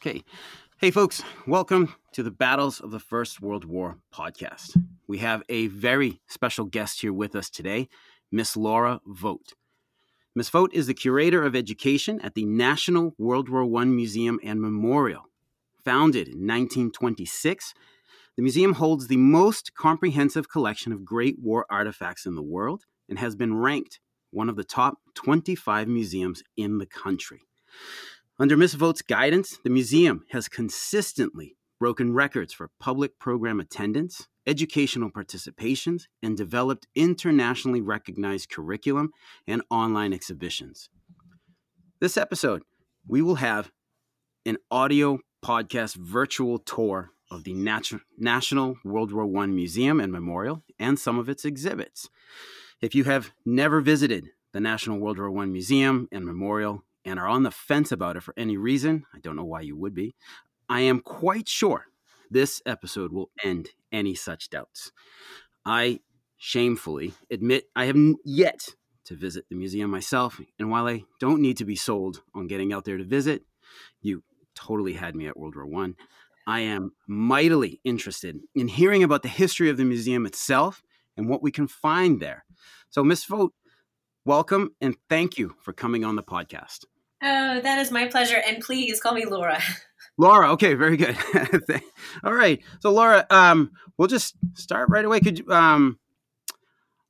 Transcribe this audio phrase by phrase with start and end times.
[0.00, 0.22] Okay.
[0.78, 4.80] Hey, folks, welcome to the Battles of the First World War podcast.
[5.06, 7.88] We have a very special guest here with us today,
[8.30, 9.54] Miss Lora Vogt.
[10.34, 14.60] Miss Vogt is the curator of education at the National World War I Museum and
[14.60, 15.24] Memorial.
[15.84, 17.74] Founded in 1926,
[18.36, 23.18] the museum holds the most comprehensive collection of Great War artifacts in the world and
[23.18, 24.00] has been ranked
[24.30, 27.42] one of the top 25 museums in the country.
[28.38, 28.74] Under Ms.
[28.74, 36.36] Vogt's guidance, the museum has consistently broken records for public program attendance, educational participations, and
[36.36, 39.10] developed internationally recognized curriculum
[39.46, 40.90] and online exhibitions.
[41.98, 42.62] This episode,
[43.08, 43.70] we will have
[44.44, 50.62] an audio podcast virtual tour of the Nat- National World War I Museum and Memorial
[50.78, 52.10] and some of its exhibits.
[52.82, 57.28] If you have never visited the National World War I Museum and Memorial and are
[57.28, 60.14] on the fence about it for any reason, I don't know why you would be,
[60.68, 61.86] I am quite sure
[62.30, 64.90] this episode will end any such doubts.
[65.64, 66.00] I
[66.36, 71.56] shamefully admit I have yet to visit the museum myself, and while I don't need
[71.58, 73.42] to be sold on getting out there to visit,
[74.02, 74.24] you
[74.56, 75.94] totally had me at World War One.
[76.48, 80.82] I am mightily interested in hearing about the history of the museum itself
[81.16, 82.44] and what we can find there.
[82.90, 83.54] So, Miss Vogt,
[84.24, 86.84] welcome and thank you for coming on the podcast.
[87.22, 88.40] Oh, that is my pleasure.
[88.46, 89.60] And please call me Lora.
[90.18, 91.16] Lora, okay, very good.
[92.24, 92.60] All right.
[92.80, 95.20] So, Lora, um, we'll just start right away.
[95.20, 95.98] Could you, um,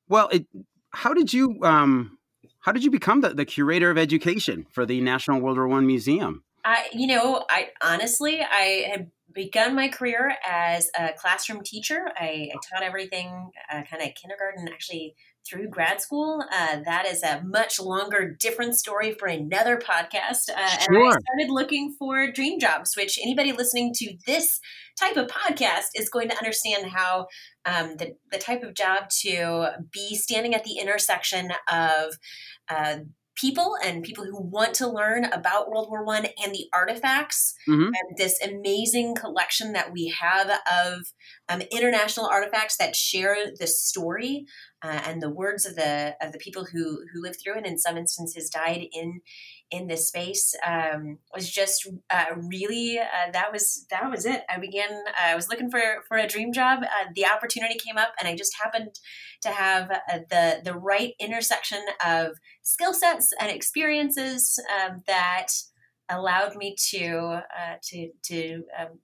[0.08, 0.46] well, it,
[0.90, 2.18] how did you, um,
[2.60, 5.86] how did you become the, the curator of education for the National World War One
[5.86, 6.42] Museum?
[6.64, 12.08] I, you know, I honestly, I had begun my career as a classroom teacher.
[12.18, 15.14] I, I taught everything uh, kind of kindergarten, actually
[15.48, 16.42] through grad school.
[16.52, 20.50] Uh, that is a much longer, different story for another podcast.
[20.54, 20.96] Uh, sure.
[20.96, 24.60] And I started looking for dream jobs, which anybody listening to this
[24.98, 27.26] type of podcast is going to understand how
[27.64, 32.18] um, the, the type of job to be standing at the intersection of
[32.68, 32.98] uh,
[33.36, 37.84] people and people who want to learn about World War One and the artifacts mm-hmm.
[37.84, 41.12] and this amazing collection that we have of
[41.48, 44.46] um, international artifacts that share the story
[44.82, 47.58] uh, and the words of the of the people who who lived through it.
[47.58, 49.20] And in some instances, died in
[49.70, 54.42] in this space um, was just uh, really uh, that was that was it.
[54.48, 54.90] I began.
[54.90, 56.82] Uh, I was looking for for a dream job.
[56.82, 58.98] Uh, the opportunity came up, and I just happened
[59.42, 65.48] to have uh, the the right intersection of skill sets and experiences um, that
[66.08, 69.00] allowed me to uh, to to um,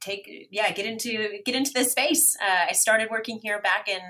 [0.00, 4.00] take yeah get into get into this space i started working here back in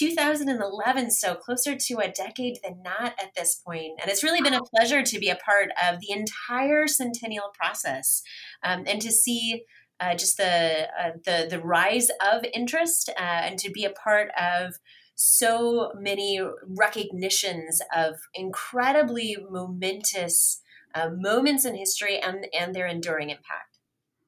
[0.00, 3.92] 2011 so closer to a decade than not at this point.
[4.00, 8.22] And it's really been a pleasure to be a part of the entire centennial process
[8.64, 9.64] um, and to see
[10.00, 14.30] uh, just the uh, the the rise of interest uh, and to be a part
[14.40, 14.76] of
[15.14, 20.62] so many recognitions of incredibly momentous
[20.94, 23.78] uh, moments in history and and their enduring impact.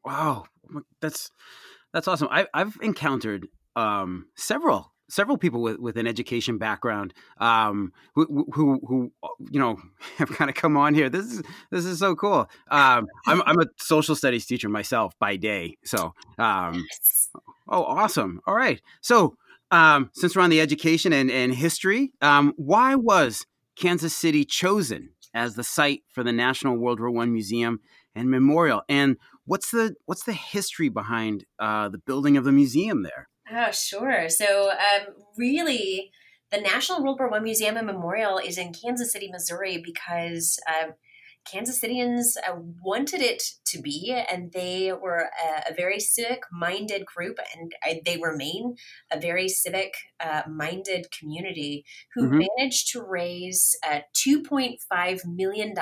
[0.05, 0.45] Wow.
[1.01, 1.31] That's
[1.95, 2.29] that's awesome.
[2.31, 8.81] I, I've encountered um, several several people with, with an education background um, who, who,
[8.87, 9.13] who
[9.51, 9.77] you know
[10.17, 11.11] have kind of come on here.
[11.11, 12.49] This is this is so cool.
[12.71, 16.87] Um, I'm I'm a social studies teacher myself by day, so um,
[17.69, 18.41] oh awesome.
[18.47, 19.37] All right, so
[19.71, 23.47] um, since we're on the education and, and history, um, why was
[23.77, 27.81] Kansas City chosen as the site for the National World War One Museum
[28.15, 28.83] and Memorial?
[28.89, 33.29] And what's the what's the history behind uh, the building of the museum there?
[33.55, 34.29] Oh, sure.
[34.29, 36.11] So, um, really,
[36.51, 40.93] the National World War One Museum and Memorial is in Kansas City, Missouri, because uh,
[41.45, 47.39] Kansas Citians uh, wanted it to be, and they were a, a very civic-minded group,
[47.55, 48.77] and uh, they remain
[49.11, 51.85] a very civic-minded uh, community
[52.15, 52.43] who mm-hmm.
[52.57, 55.75] managed to raise uh, $2.5 million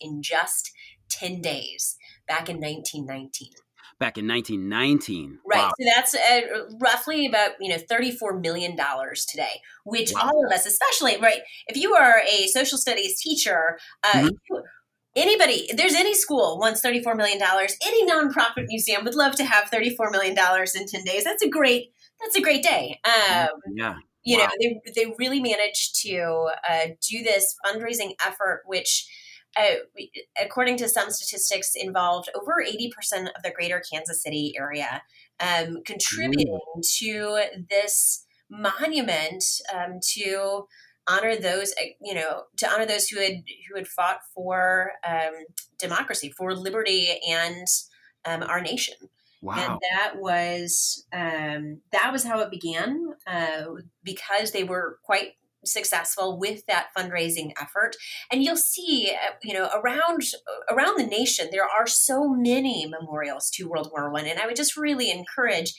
[0.00, 0.70] in just
[1.10, 1.96] 10 days
[2.28, 3.50] back in 1919
[3.98, 5.72] back in 1919 right wow.
[5.78, 6.40] so that's uh,
[6.80, 10.22] roughly about you know 34 million dollars today which wow.
[10.24, 14.56] all of us especially right if you are a social studies teacher uh, mm-hmm.
[15.16, 19.68] anybody there's any school wants 34 million dollars any nonprofit museum would love to have
[19.68, 23.96] 34 million dollars in 10 days that's a great that's a great day um, yeah
[24.22, 24.44] you wow.
[24.44, 29.08] know they, they really managed to uh, do this fundraising effort which
[29.58, 30.02] uh,
[30.42, 35.02] according to some statistics, involved over 80% of the greater Kansas City area,
[35.40, 36.58] um, contributing
[36.98, 39.44] to this monument
[39.74, 40.66] um, to
[41.08, 45.32] honor those uh, you know to honor those who had who had fought for um,
[45.78, 47.66] democracy for liberty and
[48.26, 48.94] um, our nation
[49.40, 49.54] Wow.
[49.56, 53.66] and that was um, that was how it began uh,
[54.02, 55.34] because they were quite
[55.64, 57.96] successful with that fundraising effort.
[58.30, 60.22] And you'll see uh, you know around
[60.70, 64.26] around the nation there are so many memorials to world war one.
[64.26, 65.74] And i would just really encourage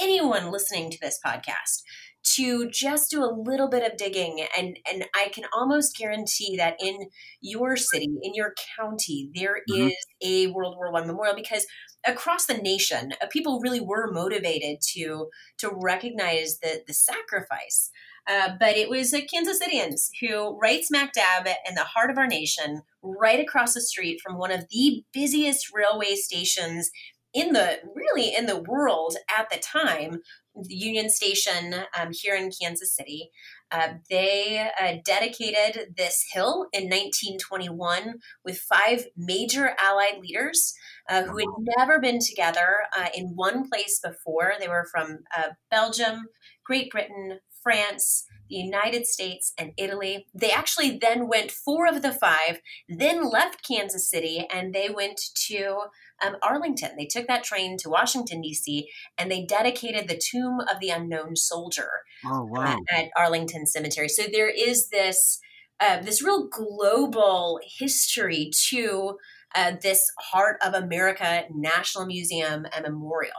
[0.00, 1.82] anyone listening to this podcast
[2.24, 4.46] to just do a little bit of digging.
[4.56, 7.08] And and I can almost guarantee that in
[7.40, 9.90] your city in your county there Mhm.
[9.90, 11.66] is a World War 1 memorial because
[12.06, 17.90] across the nation uh, people really were motivated to to recognize the the sacrifice
[18.28, 22.18] uh, but it was the Kansas Citians who, right smack dab in the heart of
[22.18, 26.90] our nation, right across the street from one of the busiest railway stations
[27.34, 30.20] in the really in the world at the time,
[30.54, 33.30] the Union Station um, here in Kansas City.
[33.70, 40.74] Uh, they uh, dedicated this hill in 1921 with five major Allied leaders
[41.08, 44.52] uh, who had never been together uh, in one place before.
[44.60, 46.26] They were from uh, Belgium,
[46.66, 50.26] Great Britain, France, the United States, and Italy.
[50.34, 55.20] They actually then went four of the five, then left Kansas City, and they went
[55.48, 55.78] to
[56.24, 56.90] um, Arlington.
[56.96, 61.36] They took that train to Washington, D.C., and they dedicated the Tomb of the Unknown
[61.36, 61.90] Soldier
[62.26, 62.76] Oh wow.
[62.90, 64.08] at, at Arlington Cemetery.
[64.08, 65.38] So there is this.
[65.80, 69.16] Uh, this real global history to
[69.56, 73.32] uh, this Heart of America National Museum and Memorial.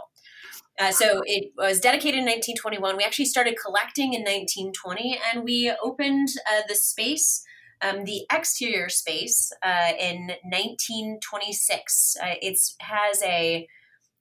[0.79, 2.97] Uh, so it was dedicated in 1921.
[2.97, 7.43] We actually started collecting in 1920, and we opened uh, the space,
[7.81, 12.15] um, the exterior space, uh, in 1926.
[12.21, 13.67] Uh, it has a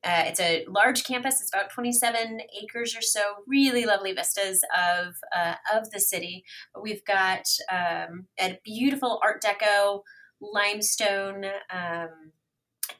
[0.04, 1.40] uh, it's a large campus.
[1.40, 3.20] It's about 27 acres or so.
[3.46, 6.44] Really lovely vistas of uh, of the city.
[6.81, 10.02] We've got um, a beautiful Art Deco
[10.40, 11.44] limestone.
[11.70, 12.32] Um,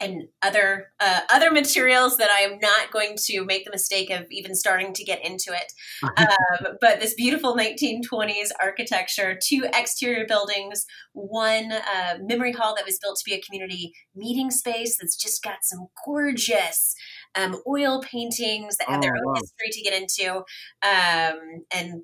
[0.03, 4.27] and other uh, other materials that I am not going to make the mistake of
[4.31, 5.73] even starting to get into it.
[6.17, 12.99] Um, but this beautiful 1920s architecture, two exterior buildings, one uh, memory hall that was
[13.01, 16.95] built to be a community meeting space that's just got some gorgeous
[17.35, 19.35] um, oil paintings that have their Oh, own wow.
[19.35, 20.37] history to get into,
[20.83, 22.03] um, and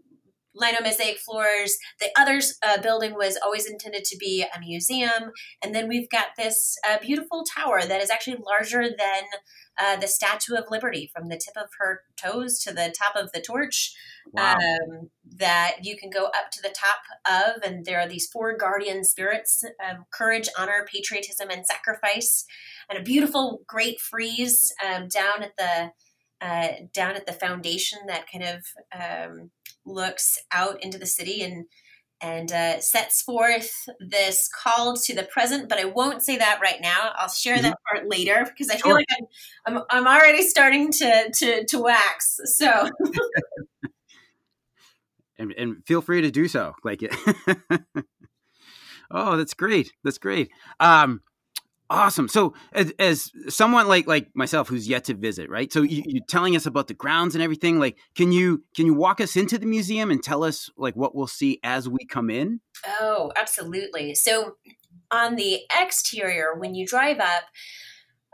[0.59, 1.77] lino mosaic floors.
[2.01, 5.33] The other uh, building was always intended to be a museum.
[5.63, 9.25] And then we've got this uh, beautiful tower that is actually larger than
[9.81, 13.33] uh, the Statue of Liberty from the tip of her toes to the top of
[13.33, 13.95] the torch.
[14.33, 14.57] Wow.
[14.57, 18.57] Um, that you can go up to the top of, and there are these four
[18.57, 22.45] guardian spirits um, courage, honor, patriotism, and sacrifice.
[22.91, 25.93] And a beautiful, great frieze um, down at the
[26.41, 28.65] uh, down at the foundation that kind of
[28.95, 29.51] um,
[29.89, 31.67] looks out into the city and
[32.21, 33.71] and uh, sets forth
[34.01, 35.69] this call to the present.
[35.69, 37.13] But I won't say that right now.
[37.15, 38.95] I'll share that part later because I feel Sure.
[38.95, 39.07] like
[39.67, 42.41] I'm, I'm I'm already starting to to to wax.
[42.57, 42.89] So
[45.39, 47.15] and, and feel free to do so like it
[49.11, 50.51] oh that's great that's great
[50.81, 51.21] um
[51.91, 56.03] awesome so as, as someone like like myself who's yet to visit right so you,
[56.07, 59.37] you're telling us about the grounds and everything like can you can you walk us
[59.37, 63.33] into the museum and tell us like what we'll see as we come in Oh,
[63.37, 64.15] absolutely.
[64.15, 64.57] So
[65.11, 67.45] on the exterior, when you drive up,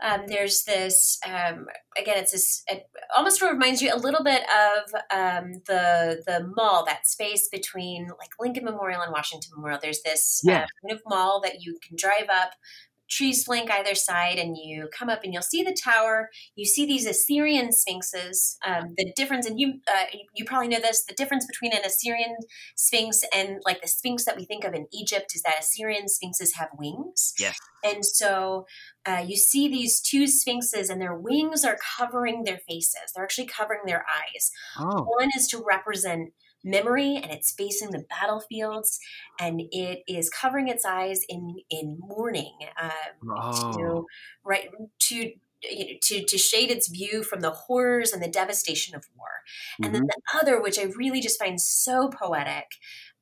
[0.03, 2.17] um, there's this um, again.
[2.17, 2.63] It's this.
[2.67, 2.83] It
[3.15, 8.31] almost reminds you a little bit of um, the the mall, that space between like
[8.37, 9.79] Lincoln Memorial and Washington Memorial.
[9.81, 12.51] There's this uh, kind of mall that you can drive up.
[13.09, 16.29] Trees flank either side, and you come up and you'll see the tower.
[16.55, 18.57] You see these Assyrian sphinxes.
[18.65, 21.03] Um, the difference, and you uh, you probably know this.
[21.05, 22.35] The difference between an Assyrian
[22.75, 26.53] sphinx and like the sphinx that we think of in Egypt is that Assyrian sphinxes
[26.55, 27.33] have wings.
[27.39, 27.57] Yes.
[27.83, 28.65] And so
[29.05, 33.11] uh, you see these two sphinxes, and their wings are covering their faces.
[33.13, 34.51] They're actually covering their eyes.
[34.79, 36.33] oh One is to represent
[36.65, 38.99] memory, and it's facing the battlefields,
[39.39, 42.91] and it is covering its eyes in in mourning um,
[43.27, 43.75] Oh.
[43.75, 44.05] to
[44.43, 44.69] right
[44.99, 45.15] to
[45.63, 49.29] you know, to to shade its view from the horrors and the devastation of war.
[49.83, 50.07] And then Mhm.
[50.07, 52.67] the other, which I really just find so poetic,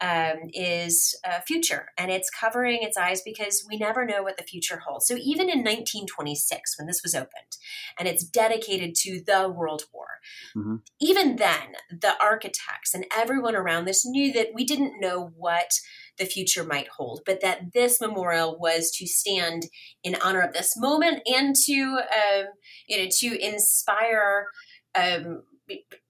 [0.01, 1.87] um, is uh, future.
[1.97, 5.07] And it's covering its eyes because we never know what the future holds.
[5.07, 7.57] So even in 1926, when this was opened,
[7.97, 10.07] and it's dedicated to the World War,
[10.55, 10.81] Mhm.
[10.99, 15.71] even then, the architects and everyone around this knew that we didn't know what
[16.17, 19.63] the future might hold, but that this memorial was to stand
[20.03, 22.45] in honor of this moment and to, um,
[22.87, 24.47] you know, to inspire
[24.95, 25.43] um,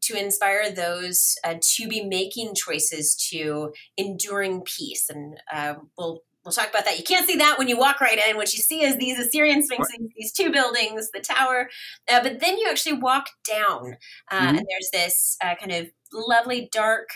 [0.06, 5.10] to inspire those uh, to be making choices to enduring peace.
[5.10, 6.98] And uh, we'll we'll talk about that.
[6.98, 8.36] You can't see that when you walk right in.
[8.36, 11.70] What you see is these Assyrian sphinxes, these two buildings, the tower.
[12.12, 13.98] Uh, but then you actually walk down,
[14.32, 14.58] uh, mm-hmm.
[14.58, 17.10] and there's this uh, kind of lovely dark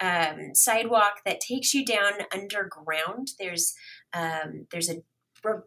[0.00, 3.32] um, sidewalk that takes you down underground.
[3.38, 3.74] There's
[4.12, 5.02] um, there's a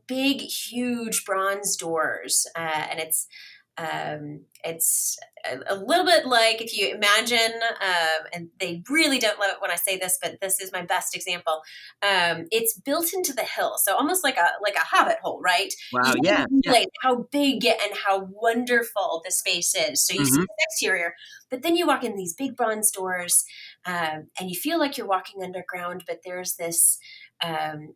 [0.07, 3.27] big, huge bronze doors, uh, and it's
[3.77, 9.39] um, it's a, a, little bit like if you imagine, um, and they really don't
[9.39, 11.61] love it when I say this, but this is my best example.
[12.03, 15.73] Um, it's built into the hill, so almost like a like a hobbit hole, right?
[15.91, 16.83] Wow, yeah, yeah.
[17.01, 20.05] How big and how wonderful the space is.
[20.05, 20.35] So you mm-hmm.
[20.35, 21.15] see the exterior,
[21.49, 23.43] but then you walk in these big bronze doors,
[23.87, 26.99] um, and you feel like you're walking underground, but there's this
[27.43, 27.95] um,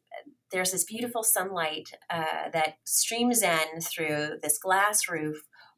[0.52, 5.38] there's this beautiful sunlight uh, that streams in through this glass roof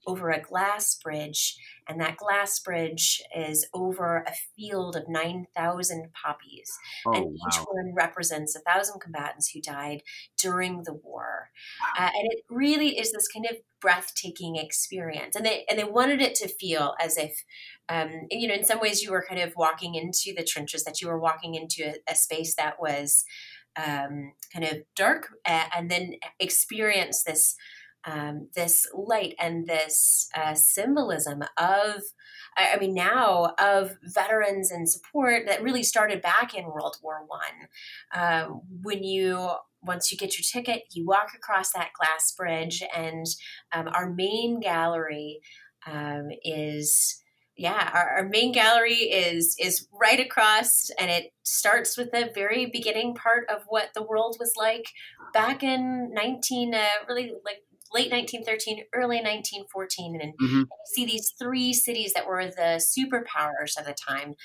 [0.10, 1.56] over a glass bridge,
[1.88, 6.72] and that glass bridge is over a field of 9,000 poppies.
[7.06, 7.66] Oh, and each wow.
[7.72, 10.02] one represents a thousand combatants who died
[10.42, 11.52] during the war.
[11.82, 12.06] Wow.
[12.06, 15.36] Uh, and it really is this kind of breathtaking experience.
[15.36, 17.44] And they, and they wanted it to feel as if,
[17.88, 21.02] um, you know, in some ways you were kind of walking into the trenches, that
[21.02, 23.26] you were walking into a, a space that was
[23.76, 27.56] um, kind of dark, uh, and then experience this
[28.10, 32.02] um, this light and this uh, symbolism of,
[32.58, 37.68] I mean, now of veterans and support that really started back in World War One.
[38.14, 38.46] Uh,
[38.82, 39.52] when you
[39.82, 43.26] once you get your ticket, you walk across that glass bridge, and
[43.72, 45.40] um, our main gallery
[45.86, 47.22] um, is
[47.56, 52.66] yeah our, our, main gallery is is right across and it starts with the very
[52.66, 54.86] beginning part of what the world was like
[55.34, 60.60] back in 19 uh, really like late 1913, early 1914, and mm-hmm.
[60.60, 64.36] you see these three cities that were the superpowers of the time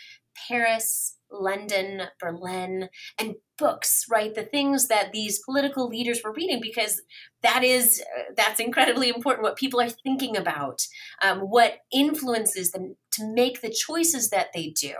[0.48, 4.34] Paris, London, Berlin, and books, right?
[4.34, 7.02] The things that these political leaders were reading, because
[7.42, 8.02] that is
[8.36, 9.42] that's incredibly important.
[9.42, 10.80] What people are thinking about,
[11.22, 14.94] um, what influences them to make the choices that they do,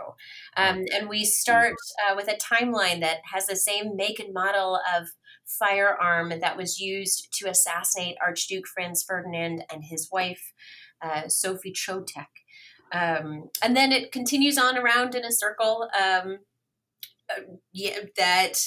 [0.57, 1.73] um, and we start
[2.09, 5.09] uh, with a timeline that has the same make and model of
[5.45, 10.53] firearm that was used to assassinate Archduke Franz Ferdinand and his wife,
[11.01, 12.27] uh, Sophie Chotek.
[12.91, 16.39] Um, and then it continues on around in a circle um,
[17.29, 17.41] uh,
[17.73, 18.59] yeah, that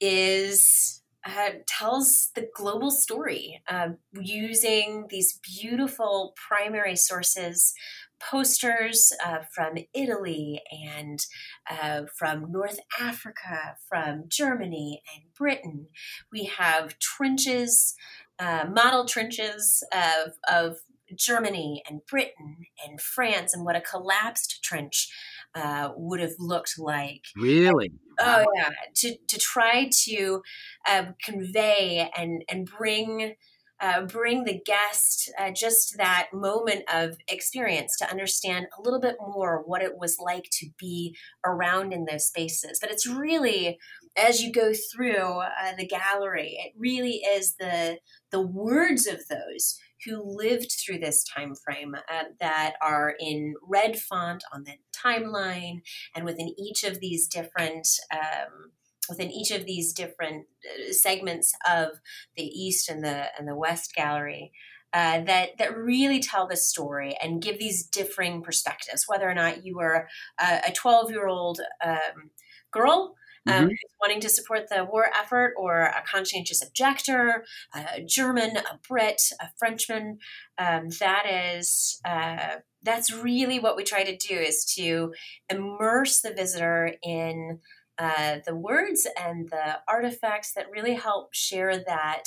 [0.00, 7.74] is uh, tells the global story uh, using these beautiful primary sources
[8.20, 11.24] posters uh, from Italy and
[11.70, 15.86] uh, from North Africa, from Germany and Britain.
[16.32, 17.94] We have trenches,
[18.38, 20.78] uh, model trenches of, of
[21.14, 22.56] Germany and Britain
[22.86, 25.08] and France, and what a collapsed trench
[25.54, 27.22] uh, would have looked like.
[27.36, 27.92] Really?
[28.20, 30.42] Oh yeah, to to try to
[30.88, 33.34] uh, convey and and bring
[33.80, 39.16] uh, bring the guest uh, just that moment of experience to understand a little bit
[39.20, 42.78] more what it was like to be around in those spaces.
[42.80, 43.78] But it's really,
[44.16, 47.98] as you go through uh, the gallery, it really is the
[48.30, 53.98] the words of those who lived through this time frame uh, that are in red
[53.98, 55.80] font on the timeline
[56.14, 58.72] and within each of these different um,
[59.08, 61.88] within each of these different uh, segments of
[62.36, 64.52] the east and the and the west gallery
[64.92, 69.64] uh, that that really tell the story and give these differing perspectives whether or not
[69.64, 70.08] you were
[70.38, 72.30] a 12 year old um,
[72.70, 73.14] girl
[73.46, 73.64] um, mm-hmm.
[73.66, 77.44] who's wanting to support the war effort, or a conscientious objector,
[77.74, 80.18] a German, a Brit, a Frenchman.
[80.58, 85.12] Um, that is uh, that's really what we try to do is to
[85.50, 87.60] immerse the visitor in
[87.98, 92.24] uh, the words and the artifacts that really help share that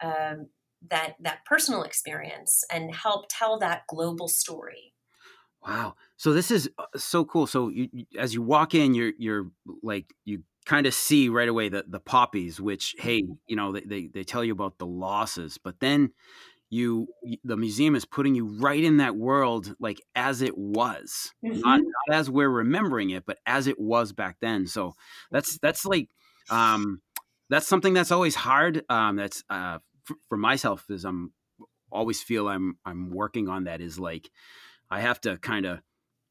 [0.00, 0.48] um,
[0.90, 4.94] that that personal experience and help tell that global story.
[5.66, 5.96] Wow!
[6.16, 7.46] So this is uh, so cool.
[7.46, 9.50] So you, as you walk in, you're you're
[9.82, 13.80] like you kind of see right away the the poppies, which hey, you know they,
[13.80, 16.12] they they tell you about the losses, but then
[16.70, 17.08] you
[17.44, 21.60] the museum is putting you right in that world like as it was mm-hmm.
[21.60, 24.94] not, not, as we're remembering it but as it was back then so
[25.30, 26.08] that's that's like
[26.50, 27.00] um
[27.48, 31.32] that's something that's always hard um that's uh for, for myself is i'm
[31.90, 34.30] always feel i'm i'm working on that is like
[34.90, 35.80] i have to kind of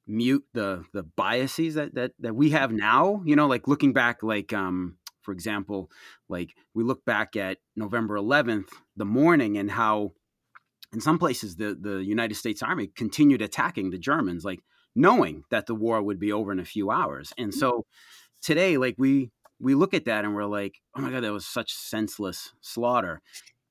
[0.05, 4.21] mute the the biases that that that we have now you know like looking back
[4.21, 5.91] like um for example
[6.29, 10.13] like we look back at november 11th the morning and how
[10.93, 14.45] in some places the the United States Army continued attacking the Germans.
[14.45, 14.61] Like
[14.97, 17.31] knowing that the war would be over in a few hours.
[17.37, 17.85] And so
[18.41, 21.45] today, like we we look at that and we're like, oh my god, that was
[21.45, 23.21] such senseless slaughter.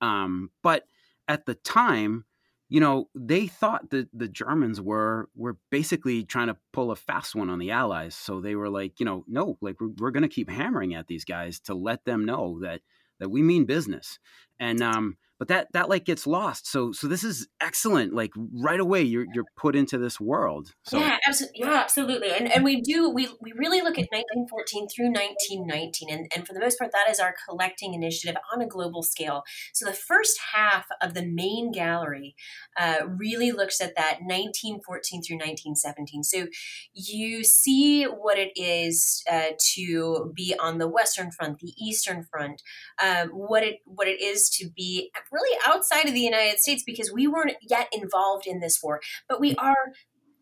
[0.01, 0.85] Um, but
[1.29, 2.25] at the time,
[2.69, 7.35] you know, they thought that the Germans were were basically trying to pull a fast
[7.35, 8.15] one on the Allies.
[8.15, 11.07] So they were like, you know, no, like we're, we're going to keep hammering at
[11.07, 12.81] these guys to let them know that
[13.19, 14.19] that we mean business.
[14.59, 18.31] And um, but that that like gets lost so so this is excellent like
[18.63, 20.99] right away you're you're put into this world so.
[20.99, 25.07] yeah absolutely yeah absolutely and and we do we we really look at 1914 through
[25.07, 29.03] 1919 and, and for the most part that is our collecting initiative on a global
[29.03, 32.35] scale so the first half of the main gallery
[32.79, 36.47] uh, really looks at that 1914 through 1917 so
[36.95, 42.63] you see what it is uh, to be on the western front the eastern front
[43.03, 47.13] um, what it what it is to be really outside of the United States because
[47.13, 49.93] we weren't yet involved in this war, but we are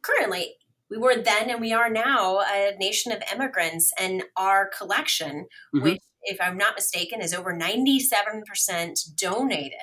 [0.03, 0.57] currently
[0.91, 5.83] we were then and we are now a nation of immigrants and our collection mm-hmm.
[5.83, 9.79] which if i'm not mistaken is over 97% donated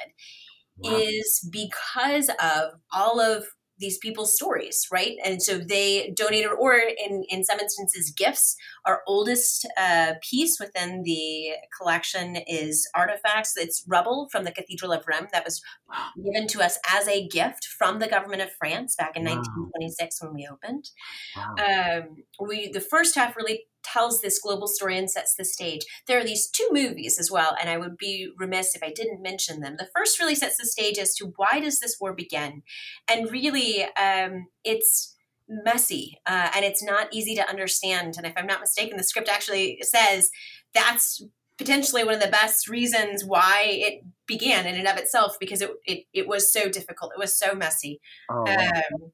[0.78, 0.92] wow.
[0.96, 3.46] is because of all of
[3.82, 5.18] these people's stories, right?
[5.26, 8.56] And so they donated, or in, in some instances, gifts.
[8.86, 13.58] Our oldest uh, piece within the collection is artifacts.
[13.58, 15.62] It's rubble from the Cathedral of Rheims that was
[16.24, 19.36] given to us as a gift from the government of France back in wow.
[19.36, 20.90] 1926 when we opened.
[21.36, 21.56] Wow.
[21.58, 25.86] Um, we the first half really tells this global story and sets the stage.
[26.08, 29.22] There are these two movies as well, and I would be remiss if I didn't
[29.22, 29.76] mention them.
[29.78, 32.64] The first really sets the stage as to why does this war begin,
[33.08, 35.16] and really, um, it's
[35.52, 38.16] messy uh, and it's not easy to understand.
[38.18, 40.32] And if I'm not mistaken, the script actually says
[40.74, 41.24] that's
[41.58, 45.72] potentially one of the best reasons why it began in and of itself because it
[45.86, 47.12] it, it was so difficult.
[47.16, 48.00] It was so messy.
[48.30, 48.46] Oh.
[48.46, 49.12] Um,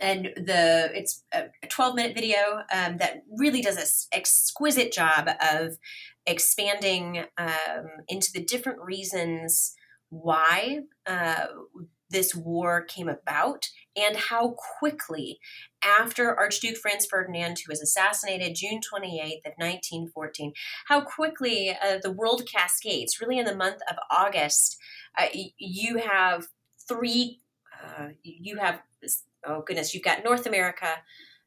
[0.00, 5.78] and the it's a 12 minute video um, that really does an exquisite job of
[6.26, 9.74] expanding um, into the different reasons
[10.10, 11.46] why uh,
[12.10, 15.38] this war came about and how quickly
[15.82, 20.52] after archduke franz ferdinand who was assassinated june 28th of 1914
[20.86, 23.20] how quickly uh, the world cascades.
[23.20, 24.76] Really in the month of august
[25.18, 25.26] uh,
[25.58, 26.46] you have
[26.88, 27.40] three
[27.84, 28.80] uh, you have
[29.46, 30.96] oh goodness, you've got North America,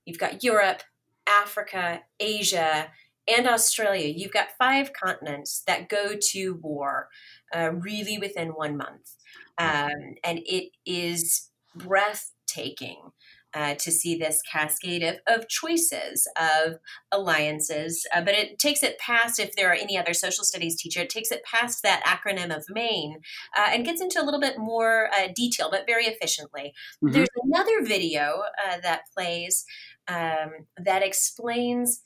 [0.05, 0.83] you've got Europe,
[1.27, 2.91] Africa, Asia,
[3.27, 4.07] and Australia.
[4.07, 7.09] You've got five continents that go to war
[7.55, 9.15] uh, really within one month.
[9.57, 13.11] Um, and it is breathtaking
[13.53, 16.75] uh, to see this cascade of, of choices, of
[17.11, 18.05] alliances.
[18.13, 21.09] Uh, but it takes it past, if there are any other social studies teacher, it
[21.09, 23.19] takes it past that acronym of MAIN
[23.57, 26.73] uh, and gets into a little bit more uh, detail, but very efficiently.
[27.03, 27.13] Mm-hmm.
[27.13, 29.65] There's another video uh, that plays
[30.07, 32.01] um, that explains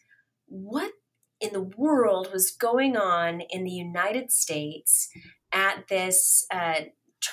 [0.47, 0.91] what
[1.39, 5.10] in the world was going on in the United States
[5.51, 6.82] at this uh,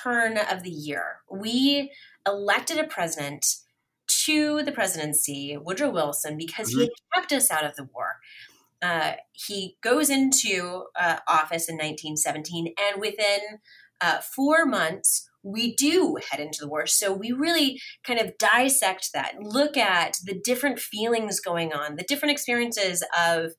[0.03, 1.19] turn of the year.
[1.29, 1.91] We
[2.27, 3.45] elected a president
[4.25, 6.81] to the presidency, Woodrow Wilson, because mm-hmm.
[6.81, 8.19] he kept us out of the war.
[8.81, 13.39] Uh, he goes into uh, office in 1917, and within
[14.01, 16.85] uh, four months, we do head into the war.
[16.85, 22.03] So we really kind of dissect that, look at the different feelings going on, the
[22.03, 23.53] different experiences of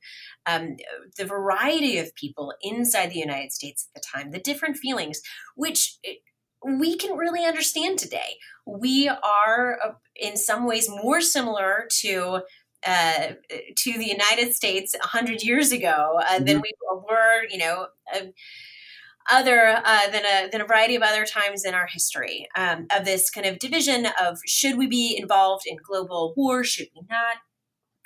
[0.46, 0.76] um,
[1.16, 5.20] the variety of people inside the United States at the time, the different feelings,
[5.56, 5.98] which
[6.64, 8.38] we can really understand today.
[8.66, 12.40] We are, uh, in some ways, more similar to
[12.84, 13.28] uh,
[13.76, 16.44] to the United States hundred years ago uh, mm-hmm.
[16.44, 18.20] than we were, you know, uh,
[19.30, 23.04] other uh, than a than a variety of other times in our history um, of
[23.04, 27.36] this kind of division of should we be involved in global war, should we not?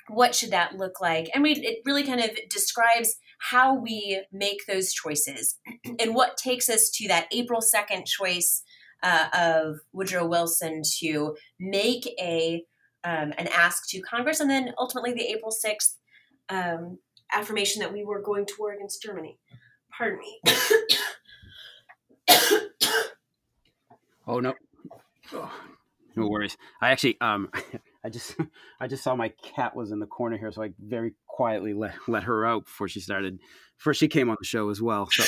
[0.09, 1.29] What should that look like?
[1.33, 5.59] And we it really kind of describes how we make those choices
[5.99, 8.63] and what takes us to that April 2nd choice
[9.03, 12.63] uh, of Woodrow Wilson to make a
[13.03, 15.95] um, an ask to Congress, and then ultimately the April 6th
[16.49, 16.97] um,
[17.31, 19.37] affirmation that we were going to war against Germany.
[19.95, 20.39] Pardon me.
[24.27, 24.53] oh no,
[25.33, 25.51] oh,
[26.15, 26.57] no worries.
[26.81, 27.49] I actually um
[28.07, 28.35] I just
[28.79, 31.93] I just saw my cat was in the corner here, so I very quietly let
[32.07, 33.39] let her out before she started.
[33.77, 35.07] Before she came on the show as well.
[35.11, 35.23] So,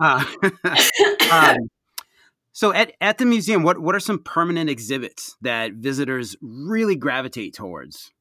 [0.00, 0.24] uh,
[1.32, 1.56] um,
[2.52, 7.54] so at at the museum, what what are some permanent exhibits that visitors really gravitate
[7.54, 8.12] towards?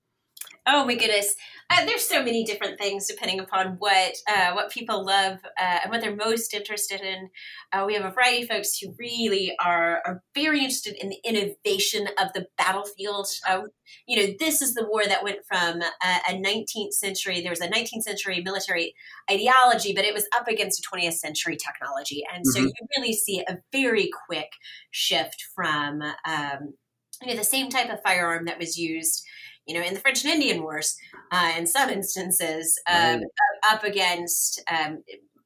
[0.67, 1.33] Oh my goodness,
[1.71, 5.91] uh, there's so many different things depending upon what uh, what people love uh, and
[5.91, 7.29] what they're most interested in.
[7.73, 11.19] Uh, we have a variety of folks who really are are very interested in the
[11.25, 13.27] innovation of the battlefield.
[13.49, 13.61] Uh,
[14.05, 17.41] you know, this is the war that went from a, a 19th century.
[17.41, 18.93] There was a 19th century military
[19.31, 22.67] ideology, but it was up against a 20th century technology, and so mm-hmm.
[22.67, 24.49] you really see a very quick
[24.91, 26.75] shift from um,
[27.21, 29.25] you know the same type of firearm that was used
[29.67, 30.97] you know, in the French and Indian Wars,
[31.31, 33.23] uh, in some instances, um, right.
[33.69, 35.03] up against um,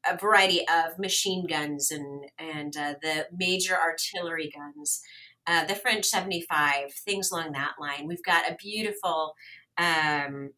[0.08, 5.02] a variety of machine guns and and uh, the major artillery guns,
[5.48, 8.08] uh, the French seventy five, things along that line.
[8.08, 9.36] We've got a beautiful.
[9.78, 10.52] Um,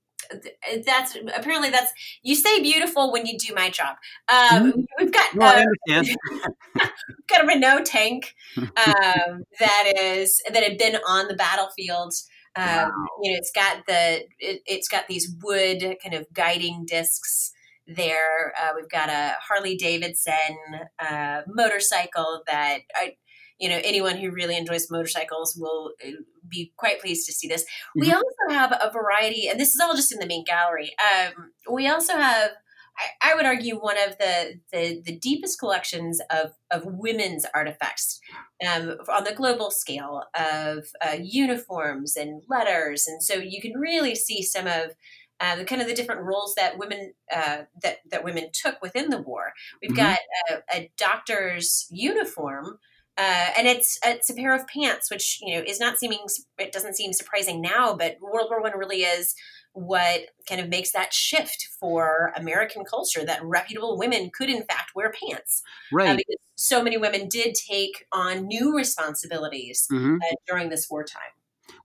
[0.85, 1.91] that's apparently that's
[2.21, 3.97] you say beautiful when you do my job.
[4.29, 4.81] Um, mm-hmm.
[4.99, 5.63] We've got uh,
[7.29, 12.13] got a Renault tank um, that is that had been on the battlefield
[12.57, 12.91] um, wow.
[13.21, 17.51] You know, it's got the it, has got these wood kind of guiding discs
[17.85, 18.53] there.
[18.59, 20.57] Uh, we've got a Harley Davidson
[20.99, 23.15] uh, motorcycle that I,
[23.59, 26.11] you know, anyone who really enjoys motorcycles will uh,
[26.49, 27.63] be quite pleased to see this.
[27.63, 28.01] Mm-hmm.
[28.01, 30.93] We also have a variety, and this is all just in the main gallery.
[30.99, 32.51] Um, we also have
[32.97, 38.19] I, I would argue one of the, the, the deepest collections of, of women's artifacts
[38.67, 44.15] um, on the global scale of uh, uniforms and letters, and so you can really
[44.15, 44.91] see some of
[45.39, 49.09] uh, the kind of the different roles that women uh, that that women took within
[49.09, 49.53] the war.
[49.81, 49.97] We've mm-hmm.
[49.97, 52.79] got a, a, doctor's uniform,
[53.17, 56.19] uh, and it's it's a pair of pants, which you know is not seeming
[56.57, 59.35] it doesn't seem surprising now, but World War One really is
[59.77, 64.91] what kind of makes that shift for American culture that reputable women could in fact
[64.95, 65.61] wear pants.
[65.93, 66.09] Uh, right.
[66.09, 70.15] Uh, because so many women did take on new responsibilities mm-hmm.
[70.15, 71.21] uh, during this wartime.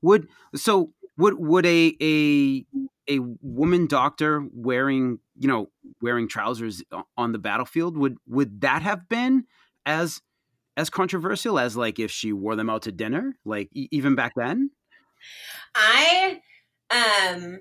[0.01, 2.65] Would so would would a a
[3.11, 5.69] a woman doctor wearing you know
[6.01, 6.83] wearing trousers
[7.19, 9.45] on the battlefield would would that have been
[9.85, 10.23] as
[10.79, 14.33] as controversial as like if she wore them out to dinner like e- even back
[14.37, 14.71] then
[15.75, 16.41] i
[16.91, 17.59] um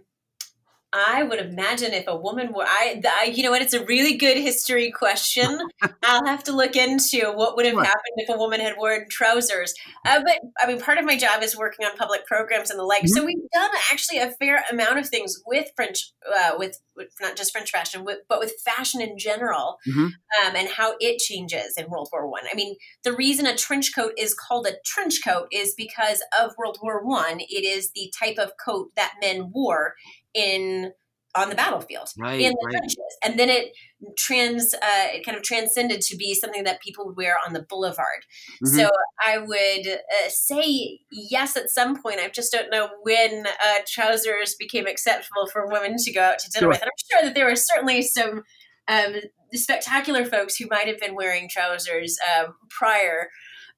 [0.94, 4.16] I would imagine if a woman were, I, I, you know what, it's a really
[4.16, 5.60] good history question.
[6.04, 9.74] I'll have to look into what would have happened if a woman had worn trousers.
[10.06, 12.84] Uh, but I mean, part of my job is working on public programs and the
[12.84, 13.04] like.
[13.04, 13.20] Mm-hmm.
[13.20, 17.36] So we've done actually a fair amount of things with French, uh, with, with, not
[17.36, 20.06] just French fashion, with, but with fashion in general, mm-hmm.
[20.06, 22.44] um, and how it changes in World War One.
[22.46, 22.52] I.
[22.52, 26.52] I mean, the reason a trench coat is called a trench coat is because of
[26.58, 27.40] World War One.
[27.40, 29.96] It is the type of coat that men wore
[30.34, 30.92] in
[31.36, 32.72] on the battlefield right, in the right.
[32.72, 33.72] trenches and then it
[34.18, 37.62] trans uh, it kind of transcended to be something that people would wear on the
[37.70, 38.26] boulevard
[38.64, 38.76] mm-hmm.
[38.76, 38.90] so
[39.26, 44.56] i would uh, say yes at some point i just don't know when uh, trousers
[44.60, 46.70] became acceptable for women to go out to dinner sure.
[46.70, 48.44] with and i'm sure that there were certainly some
[48.88, 49.16] um,
[49.54, 53.30] spectacular folks who might have been wearing trousers um, prior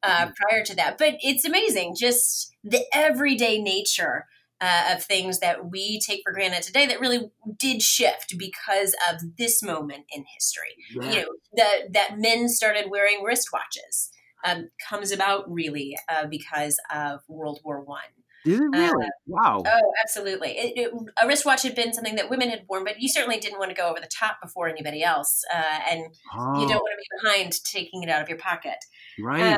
[0.01, 0.31] uh, mm-hmm.
[0.41, 4.25] prior to that but it's amazing just the everyday nature
[4.63, 9.19] uh, of things that we take for granted today that really did shift because of
[9.37, 10.75] this moment in history.
[10.95, 11.11] Yeah.
[11.11, 14.09] You know, the, that men started wearing wristwatches
[14.45, 17.99] um, comes about really uh, because of World War One.
[18.45, 19.05] Did it really?
[19.05, 19.63] Uh, wow.
[19.65, 20.51] Oh, absolutely.
[20.51, 23.59] It, it, a wristwatch had been something that women had worn, but you certainly didn't
[23.59, 26.05] want to go over the top before anybody else, uh, and
[26.37, 26.61] oh.
[26.61, 28.77] you don't want to be behind taking it out of your pocket.
[29.19, 29.53] Right.
[29.53, 29.57] Uh,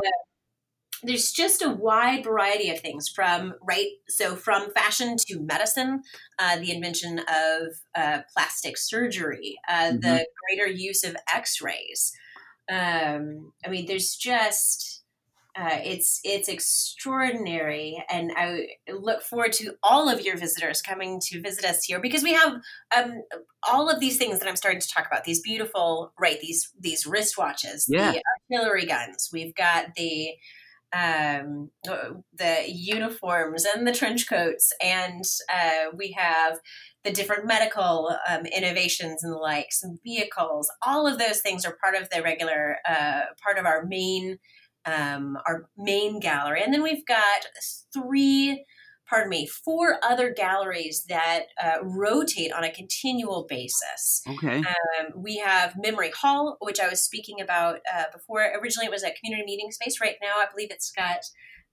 [1.06, 6.02] there's just a wide variety of things from right so from fashion to medicine
[6.38, 10.00] uh, the invention of uh, plastic surgery uh, mm-hmm.
[10.00, 12.12] the greater use of x-rays
[12.70, 14.96] um, i mean there's just
[15.58, 21.40] uh, it's it's extraordinary, and I look forward to all of your visitors coming to
[21.40, 22.60] visit us here because we have
[22.94, 23.22] um,
[23.66, 25.24] all of these things that I'm starting to talk about.
[25.24, 26.38] These beautiful, right?
[26.40, 28.12] These these wristwatches, yeah.
[28.12, 29.30] the artillery guns.
[29.32, 30.32] We've got the
[30.94, 36.58] um, the uniforms and the trench coats, and uh, we have
[37.04, 40.70] the different medical um, innovations and the likes, some vehicles.
[40.86, 44.38] All of those things are part of the regular uh, part of our main
[44.84, 47.46] um, our main gallery, and then we've got
[47.92, 48.64] three
[49.08, 54.22] pardon me, four other galleries that uh, rotate on a continual basis.
[54.28, 54.58] Okay.
[54.58, 58.40] Um, we have Memory Hall, which I was speaking about uh, before.
[58.60, 60.00] Originally, it was a community meeting space.
[60.00, 61.20] Right now, I believe it's got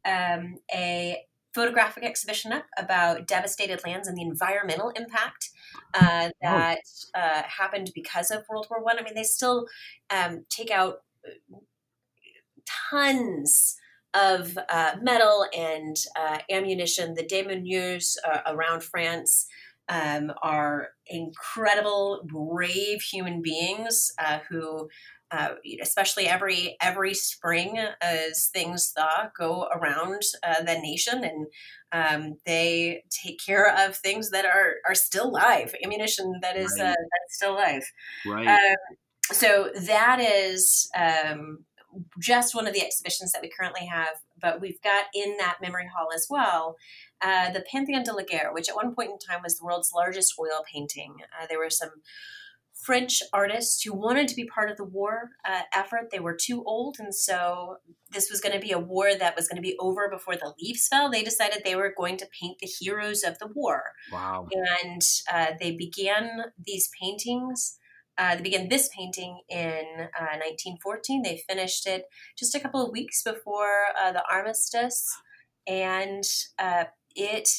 [0.06, 1.18] um, a
[1.56, 5.50] photographic exhibition up about devastated lands and the environmental impact
[5.94, 6.32] uh, oh.
[6.42, 6.80] that
[7.16, 7.42] oh.
[7.46, 8.98] happened because of World War One.
[8.98, 9.02] I.
[9.02, 9.68] I mean, they still
[10.10, 11.58] um, take out uh,
[12.66, 13.76] tons
[14.14, 19.48] of uh, metal and uh, ammunition, the démineurs uh, around France.
[19.90, 24.88] um, are incredible, brave human beings uh, who
[25.34, 31.48] uh, especially every every spring as things thaw go around uh, the nation and
[31.92, 36.90] um, they take care of things that are are still live ammunition that is right.
[36.90, 37.84] uh, that's still live
[38.28, 38.98] right um,
[39.32, 41.66] so that is um,
[42.20, 45.88] just one of the exhibitions that we currently have but we've got in that memory
[45.96, 46.76] hall as well
[47.24, 49.94] uh, the Pantheon de la Guerre, which at one point in time was the world's
[49.96, 51.16] largest oil painting.
[51.40, 51.90] Uh, there were some
[52.84, 56.10] French artists who wanted to be part of the war uh, effort.
[56.12, 57.78] They were too old, and so
[58.12, 60.54] this was going to be a war that was going to be over before the
[60.62, 61.10] leaves fell.
[61.10, 63.84] They decided they were going to paint the heroes of the war.
[64.12, 64.48] Wow!
[64.52, 65.02] And
[65.32, 67.78] uh, they began these paintings.
[68.18, 71.20] Uh, they began this painting in 1914.
[71.20, 72.06] Uh, they finished it
[72.38, 75.10] just a couple of weeks before uh, the armistice,
[75.68, 76.24] and
[76.60, 76.84] uh,
[77.16, 77.50] it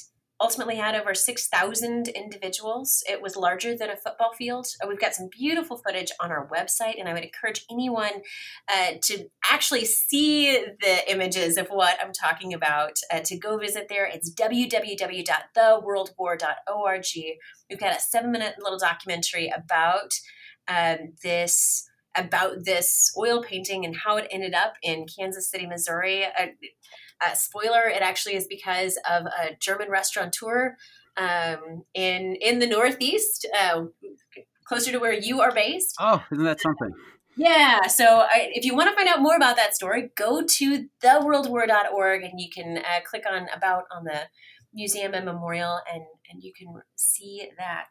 [0.41, 3.03] ultimately had over 6,000 individuals.
[3.09, 4.67] It was larger than a football field.
[4.83, 8.23] Uh, we've got some beautiful footage on our website, and I would encourage anyone
[8.69, 14.07] uh, to actually see the images of what I'm talking about to go visit there.
[14.07, 17.05] It's www.theworldwar.org.
[17.71, 20.13] We've got a seven minute little documentary about
[20.69, 26.25] um, this about this oil painting and how it ended up in Kansas City, Missouri.
[26.25, 26.47] Uh,
[27.25, 30.77] uh, spoiler: It actually is because of a German restaurateur
[31.17, 33.85] um, in in the Northeast, uh,
[34.65, 35.97] closer to where you are based.
[36.01, 36.93] Oh, isn't that something?
[37.37, 37.89] Yeah.
[37.89, 42.23] So I, if you want to find out more about that story, go to theworldwar.org
[42.23, 44.29] and you can uh, click on about on the
[44.73, 47.87] museum and memorial and and you can see that.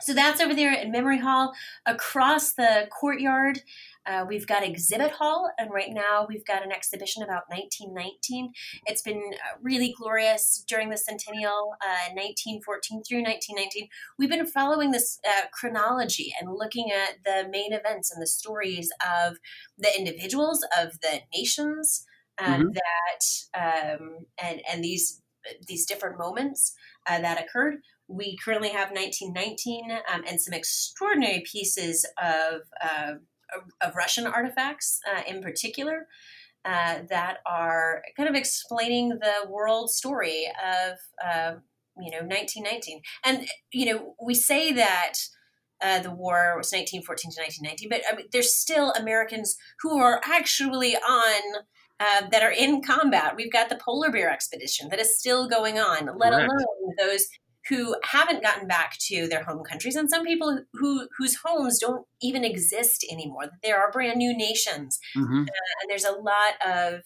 [0.00, 1.52] So that's over there in Memory Hall.
[1.86, 3.62] Across the courtyard,
[4.06, 8.52] uh, we've got Exhibit Hall, and right now we've got an exhibition about 1919.
[8.86, 13.88] It's been uh, really glorious during the centennial, uh, 1914 through 1919.
[14.18, 18.90] We've been following this uh, chronology and looking at the main events and the stories
[19.02, 19.38] of
[19.76, 22.04] the individuals, of the nations
[22.38, 22.68] um, mm-hmm.
[22.72, 25.22] that, um, and and these
[25.66, 26.74] these different moments
[27.08, 27.76] uh, that occurred
[28.08, 33.14] we currently have 1919 um, and some extraordinary pieces of, uh,
[33.80, 36.06] of Russian artifacts uh, in particular
[36.64, 41.54] uh, that are kind of explaining the world story of, uh,
[42.00, 43.02] you know, 1919.
[43.24, 45.14] And, you know, we say that
[45.82, 50.20] uh, the war was 1914 to 1919, but I mean, there's still Americans who are
[50.24, 51.62] actually on
[52.00, 53.34] uh, that are in combat.
[53.36, 56.50] We've got the polar bear expedition that is still going on, let Correct.
[56.50, 57.26] alone those
[57.68, 62.06] who haven't gotten back to their home countries and some people who whose homes don't
[62.22, 65.40] even exist anymore that there are brand new nations mm-hmm.
[65.40, 67.00] uh, and there's a lot of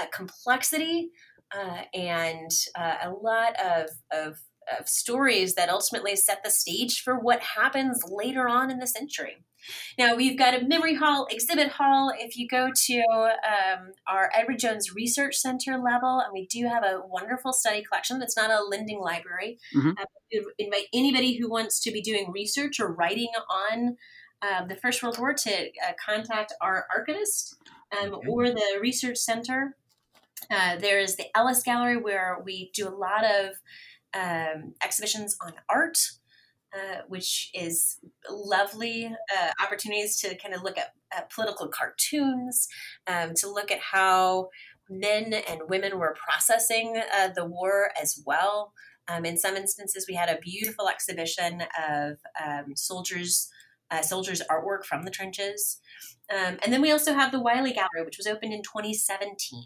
[0.00, 1.10] uh, complexity
[1.54, 4.38] uh, and uh, a lot of, of,
[4.78, 9.44] of stories that ultimately set the stage for what happens later on in the century
[9.98, 12.12] now we've got a memory hall, exhibit hall.
[12.16, 16.84] If you go to um, our Edward Jones Research Center level, and we do have
[16.84, 18.20] a wonderful study collection.
[18.22, 19.58] It's not a lending library.
[19.76, 19.90] Mm-hmm.
[19.90, 23.96] Uh, invite anybody who wants to be doing research or writing on
[24.42, 27.56] uh, the First World War to uh, contact our archivist
[28.00, 28.28] um, okay.
[28.28, 29.76] or the research center.
[30.50, 33.56] Uh, there is the Ellis Gallery where we do a lot of
[34.14, 35.98] um, exhibitions on art.
[36.72, 37.98] Uh, which is
[38.30, 42.68] lovely uh, opportunities to kind of look at, at political cartoons,
[43.08, 44.48] um, to look at how
[44.88, 48.72] men and women were processing uh, the war as well.
[49.08, 53.50] Um, in some instances, we had a beautiful exhibition of um, soldiers.
[53.92, 55.80] Uh, soldiers' artwork from the trenches.
[56.32, 59.64] Um, and then we also have the Wiley Gallery, which was opened in 2017.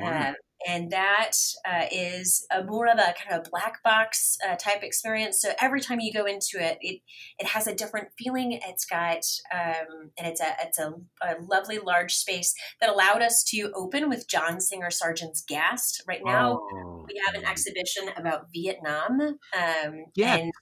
[0.00, 0.30] Wow.
[0.30, 0.32] Uh,
[0.66, 1.32] and that
[1.64, 5.40] uh, is a more of a kind of a black box uh, type experience.
[5.40, 7.00] So every time you go into it, it
[7.38, 8.58] it has a different feeling.
[8.66, 9.22] It's got
[9.54, 14.08] um, and it's a it's a, a, lovely large space that allowed us to open
[14.08, 16.02] with John Singer Sargent's Gassed.
[16.08, 17.06] Right now, oh.
[17.06, 19.20] we have an exhibition about Vietnam.
[19.20, 20.52] Um, yeah, and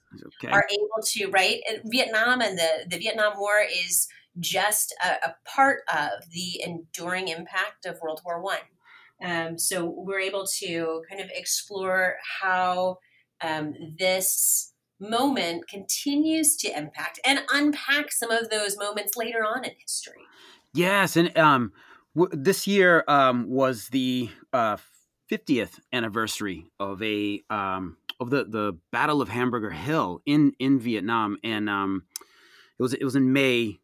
[0.43, 0.53] okay.
[0.53, 4.07] are able to right Vietnam and the the Vietnam War is
[4.39, 8.57] just a, a part of the enduring impact of World War One.
[9.23, 12.97] Um, so we're able to kind of explore how
[13.41, 19.71] um, this moment continues to impact and unpack some of those moments later on in
[19.79, 20.21] history.
[20.73, 21.73] Yes, and um,
[22.15, 24.77] w- this year um, was the uh,
[25.31, 31.37] 50th anniversary of a um, of the the Battle of Hamburger Hill in in Vietnam,
[31.43, 32.03] and um,
[32.77, 33.79] it was it was in May.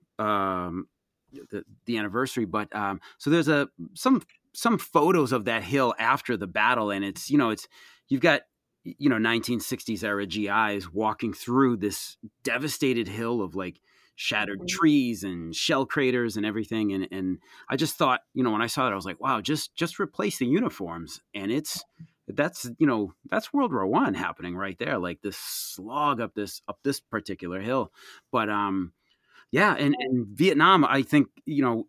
[1.49, 4.21] The, the anniversary, but um, so there's a some
[4.53, 7.67] some photos of that hill after the battle, and it's you know it's
[8.07, 8.41] you've got
[8.83, 13.79] you know 1960s era GIs walking through this devastated hill of like
[14.15, 14.67] shattered mm-hmm.
[14.67, 18.67] trees and shell craters and everything and and I just thought you know when I
[18.67, 21.83] saw it I was like wow just just replace the uniforms and it's
[22.27, 26.61] that's you know that's World War One happening right there like this slog up this
[26.67, 27.91] up this particular hill
[28.31, 28.93] but um
[29.51, 31.87] yeah and, and Vietnam I think you know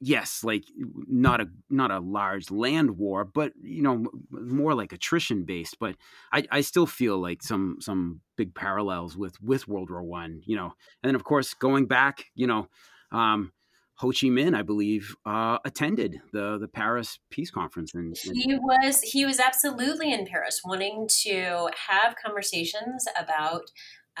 [0.00, 5.44] yes, like not a not a large land war, but you know more like attrition
[5.44, 5.78] based.
[5.78, 5.96] But
[6.32, 10.42] I, I still feel like some some big parallels with with World War One.
[10.44, 12.68] You know, and then of course going back, you know.
[13.12, 13.52] Um,
[13.96, 17.92] Ho Chi Minh, I believe, uh, attended the the Paris Peace Conference.
[17.92, 23.70] And, and, he was he was absolutely in Paris, wanting to have conversations about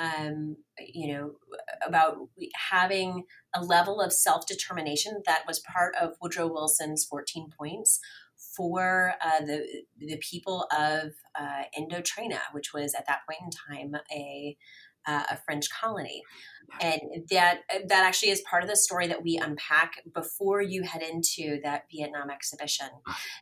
[0.00, 1.32] um, you know,
[1.86, 2.16] about
[2.70, 8.00] having a level of self determination that was part of Woodrow Wilson's 14 points
[8.56, 9.66] for uh, the
[9.98, 14.56] the people of uh, Indochina, which was at that point in time a
[15.06, 16.22] uh, a French colony,
[16.80, 21.02] and that that actually is part of the story that we unpack before you head
[21.02, 22.88] into that Vietnam exhibition.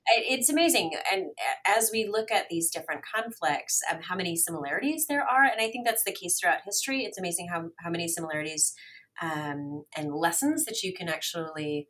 [0.07, 1.27] It's amazing, and
[1.67, 5.71] as we look at these different conflicts, um, how many similarities there are, and I
[5.71, 7.05] think that's the case throughout history.
[7.05, 8.75] It's amazing how how many similarities
[9.21, 11.89] um, and lessons that you can actually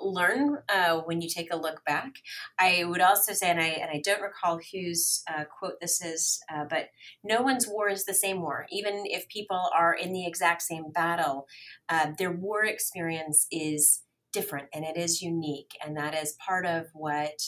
[0.00, 2.16] learn uh, when you take a look back.
[2.58, 6.40] I would also say, and I and I don't recall whose uh, quote this is,
[6.52, 6.88] uh, but
[7.24, 8.66] no one's war is the same war.
[8.70, 11.46] Even if people are in the exact same battle,
[11.88, 16.86] uh, their war experience is different and it is unique, and that is part of
[16.92, 17.40] what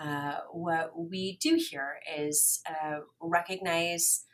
[0.00, 2.60] uh, what we do here is
[3.20, 4.24] recognize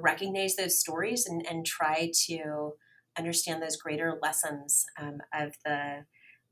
[0.00, 2.72] recognize those stories and, and try to
[3.16, 6.04] understand those greater lessons um, of the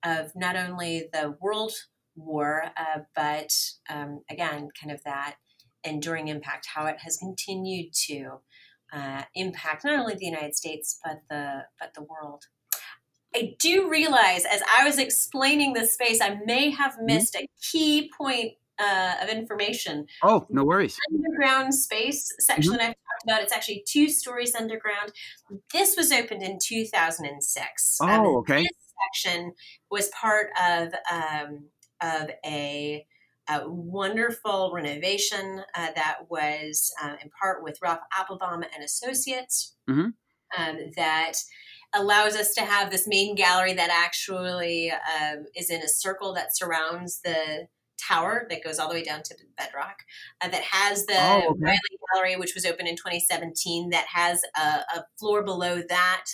[0.05, 1.73] of not only the world
[2.15, 3.53] war, uh, but
[3.89, 5.37] um, again, kind of that
[5.83, 8.41] enduring impact, how it has continued to
[8.93, 12.45] uh, impact not only the United States but the but the world.
[13.35, 17.07] I do realize as I was explaining this space, I may have mm-hmm.
[17.07, 20.07] missed a key point uh, of information.
[20.23, 20.97] Oh, no worries.
[21.13, 22.91] Underground space section mm-hmm.
[22.91, 23.43] I've talked about.
[23.43, 25.13] It's actually two stories underground.
[25.73, 27.99] This was opened in 2006.
[28.01, 29.53] Oh, um, okay This section
[29.91, 31.67] was part of um,
[32.01, 33.07] of a,
[33.49, 39.77] a, wonderful renovation uh, that was uh, in part with Ralph Appelbaum and Associates.
[39.89, 40.11] Mm-hmm.
[40.57, 41.33] Um, that
[41.95, 46.57] allows us to have this main gallery that actually um, is in a circle that
[46.57, 47.67] surrounds the
[47.99, 50.03] tower that goes all the way down to the bedrock
[50.41, 51.61] uh, that has the oh, okay.
[51.61, 56.25] Wylie Gallery, which was open in 2017, that has a, a floor below that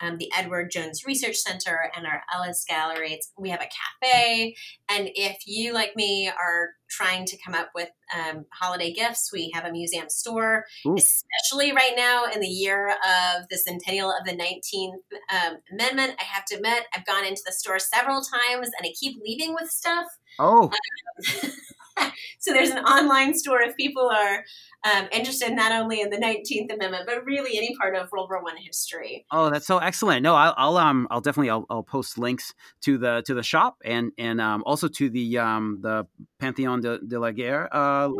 [0.00, 3.20] um, the Edward Jones Research Center and our Ellis Gallery.
[3.38, 3.68] we have a
[4.02, 4.54] cafe.
[4.88, 9.50] And if you, like me, are trying to come up with um, holiday gifts, we
[9.54, 10.96] have a museum store, Ooh.
[10.96, 14.94] especially right now in the year of the centennial of the 19th
[15.32, 16.14] um, Amendment.
[16.20, 19.54] I have to admit, I've gone into the store several times and I keep leaving
[19.54, 20.06] with stuff.
[20.38, 20.70] Oh.
[20.70, 21.50] Um,
[22.38, 24.44] so there's an online store if people are
[24.84, 28.42] um, interested not only in the 19th Amendment but really any part of World War
[28.42, 29.26] One history.
[29.30, 30.22] Oh, that's so excellent!
[30.22, 33.78] No, I'll, I'll um I'll definitely I'll, I'll, post links to the to the shop
[33.84, 36.06] and and um, also to the um the
[36.38, 38.10] Pantheon de, de la Guerre uh,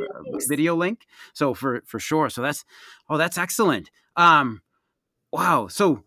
[0.48, 1.06] video link.
[1.34, 2.30] So for for sure.
[2.30, 2.64] So that's
[3.08, 3.90] oh that's excellent.
[4.16, 4.62] Um,
[5.32, 5.66] wow.
[5.68, 6.04] So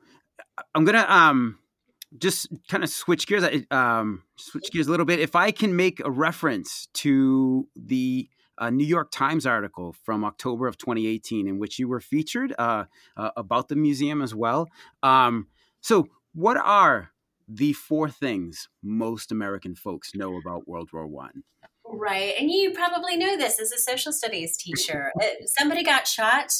[0.73, 1.59] I'm gonna um
[2.17, 5.19] just kind of switch gears, um, switch gears a little bit.
[5.19, 10.67] If I can make a reference to the uh, New York Times article from October
[10.67, 14.67] of 2018, in which you were featured uh, uh, about the museum as well.
[15.03, 15.47] Um,
[15.81, 17.11] so, what are
[17.47, 21.43] the four things most American folks know about World War One?
[21.85, 25.11] Right, and you probably know this as a social studies teacher.
[25.21, 26.51] Uh, somebody got shot.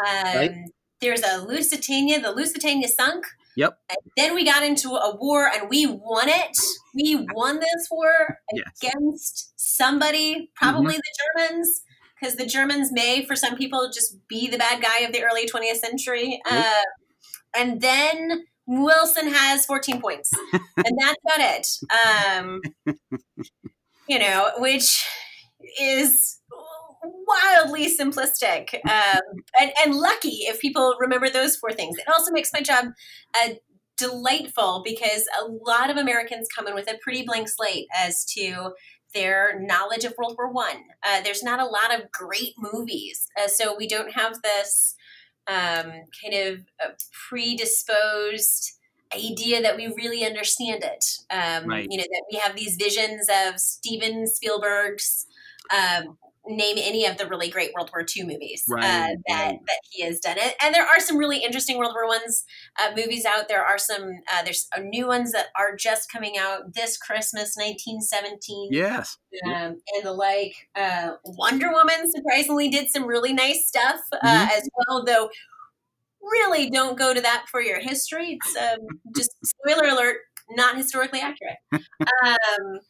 [0.00, 0.52] Um, right?
[1.00, 2.20] There's a Lusitania.
[2.20, 3.26] The Lusitania sunk.
[3.56, 3.78] Yep.
[3.90, 6.56] And then we got into a war and we won it.
[6.94, 8.64] We won this war yes.
[8.82, 10.98] against somebody, probably mm-hmm.
[10.98, 11.82] the Germans,
[12.20, 15.46] because the Germans may, for some people, just be the bad guy of the early
[15.46, 16.40] 20th century.
[16.48, 16.80] Uh,
[17.54, 21.66] and then Wilson has 14 points, and that's about it.
[22.06, 22.60] Um,
[24.08, 25.06] you know, which
[25.80, 26.38] is
[27.32, 29.20] wildly simplistic um,
[29.60, 31.96] and, and, lucky if people remember those four things.
[31.98, 32.86] It also makes my job
[33.34, 33.50] uh,
[33.96, 38.72] delightful because a lot of Americans come in with a pretty blank slate as to
[39.14, 40.84] their knowledge of World War One.
[41.02, 44.94] Uh, there's not a lot of great movies, uh, so we don't have this
[45.46, 46.90] um, kind of uh,
[47.28, 48.78] predisposed
[49.14, 51.04] idea that we really understand it.
[51.30, 51.86] Um, right.
[51.88, 55.26] You know that we have these visions of Steven Spielberg's
[55.70, 56.16] um,
[56.46, 59.58] name any of the really great World War II movies Right, uh, that right.
[59.66, 60.54] that he has done it.
[60.62, 62.44] And there are some really interesting World War One's
[62.82, 63.48] uh, movies out.
[63.48, 67.56] There are some uh, there's uh, new ones that are just coming out this Christmas,
[67.56, 69.16] 1917 Yes.
[69.46, 70.54] um, and the like.
[70.74, 74.18] Uh, Wonder Woman surprisingly did some really nice stuff uh,
[74.48, 74.50] Mhm.
[74.58, 75.30] as well, though.
[76.20, 78.38] Really, don't go to that for your history.
[78.40, 78.78] It's um,
[79.16, 80.18] just spoiler alert,
[80.50, 81.56] not historically accurate.
[82.24, 82.80] Um,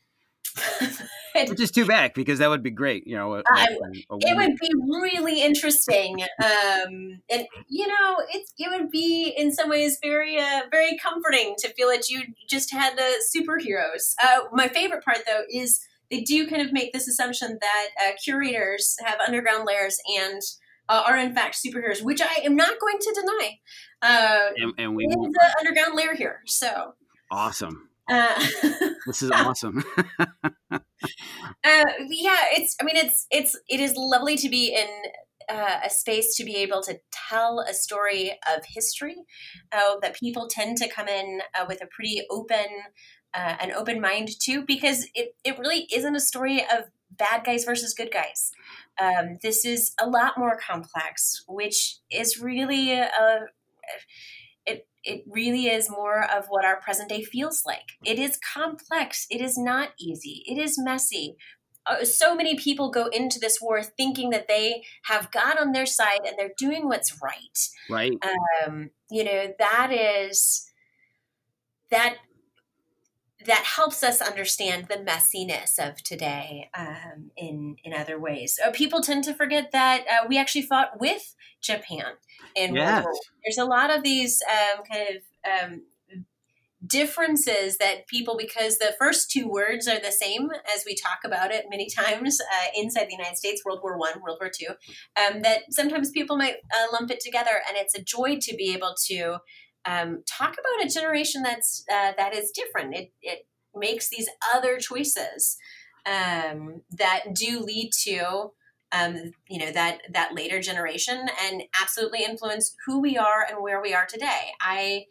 [1.48, 3.06] Which is too bad because that would be great.
[3.06, 3.66] You know, a- I-
[4.10, 9.32] a- a it would be really interesting, um, and you know, it's it would be
[9.36, 14.14] in some ways very uh, very comforting to feel that you just had uh, superheroes.
[14.22, 15.80] Uh, my favorite part, though, is
[16.10, 20.42] they do kind of make this assumption that uh, curators have underground layers and
[20.90, 23.58] uh, are in fact superheroes, which I am not going to deny.
[24.02, 26.94] Uh, and, and we is the underground layer here, so.
[27.30, 27.88] Awesome.
[28.10, 28.34] Uh,
[29.06, 29.82] This is awesome.
[31.64, 32.76] Uh, yeah, it's.
[32.80, 34.88] I mean, it's it's it is lovely to be in
[35.48, 39.16] uh, a space to be able to tell a story of history.
[39.72, 42.66] Uh, that people tend to come in uh, with a pretty open,
[43.34, 47.64] uh, an open mind too, because it it really isn't a story of bad guys
[47.64, 48.50] versus good guys.
[49.00, 53.04] Um, this is a lot more complex, which is really a.
[53.04, 54.02] It,
[55.04, 57.98] it really is more of what our present day feels like.
[58.04, 59.26] It is complex.
[59.30, 60.44] It is not easy.
[60.46, 61.36] It is messy
[61.86, 65.86] uh, so many people go into this war thinking that they have God on their
[65.86, 67.58] side and they're doing what's right.
[67.90, 68.12] right.
[68.64, 70.70] Um, you know, that is
[71.90, 72.16] that
[73.46, 78.58] that helps us understand the messiness of today um, in in other ways.
[78.64, 82.14] Uh, people tend to forget that uh, we actually fought with Japan
[82.54, 83.14] in World War.
[83.44, 85.82] There's a lot of these um, kind of um,
[86.84, 91.52] differences that people because the first two words are the same as we talk about
[91.52, 94.72] it many times uh, inside the united states world war one world war two
[95.16, 98.72] um, that sometimes people might uh, lump it together and it's a joy to be
[98.74, 99.36] able to
[99.84, 104.78] um, talk about a generation that's uh, that is different it, it makes these other
[104.78, 105.56] choices
[106.06, 108.52] um, that do lead to
[108.92, 113.80] um, you know that that later generation and absolutely influence who we are and where
[113.80, 115.04] we are today i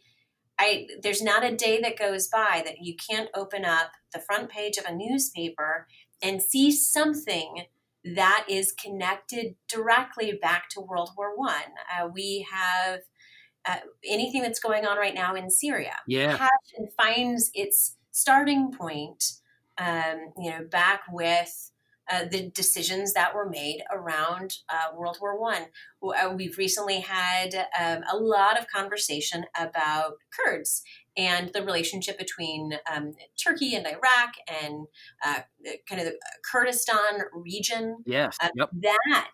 [0.59, 4.49] I there's not a day that goes by that you can't open up the front
[4.49, 5.87] page of a newspaper
[6.21, 7.63] and see something
[8.03, 11.73] that is connected directly back to World War One.
[11.91, 13.01] Uh, we have
[13.67, 16.47] uh, anything that's going on right now in Syria Yeah.
[16.77, 19.23] and finds its starting point,
[19.77, 21.67] um, you know, back with.
[22.11, 25.67] Uh, the decisions that were made around uh, World War One.
[26.03, 30.81] Uh, we've recently had um, a lot of conversation about Kurds
[31.15, 34.87] and the relationship between um, Turkey and Iraq and
[35.23, 35.41] uh,
[35.87, 36.19] kind of the
[36.51, 37.97] Kurdistan region.
[38.05, 38.35] Yes.
[38.41, 38.69] Uh, Yep.
[38.81, 39.33] That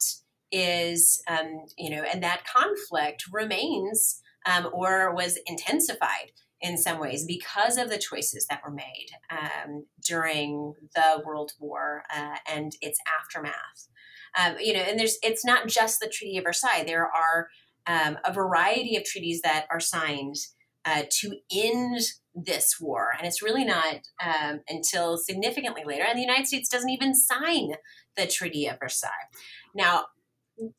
[0.51, 6.31] is, um, you know, and that conflict remains um, or was intensified
[6.61, 12.03] in some ways because of the choices that were made um, during the World War
[12.15, 13.89] uh, and its aftermath.
[14.37, 16.83] Um, you know, and there's it's not just the Treaty of Versailles.
[16.85, 17.47] There are
[17.85, 20.35] um, a variety of treaties that are signed
[20.85, 22.01] uh, to end
[22.35, 26.03] this war, and it's really not um, until significantly later.
[26.07, 27.73] And the United States doesn't even sign
[28.15, 29.11] the Treaty of Versailles.
[29.73, 30.05] Now,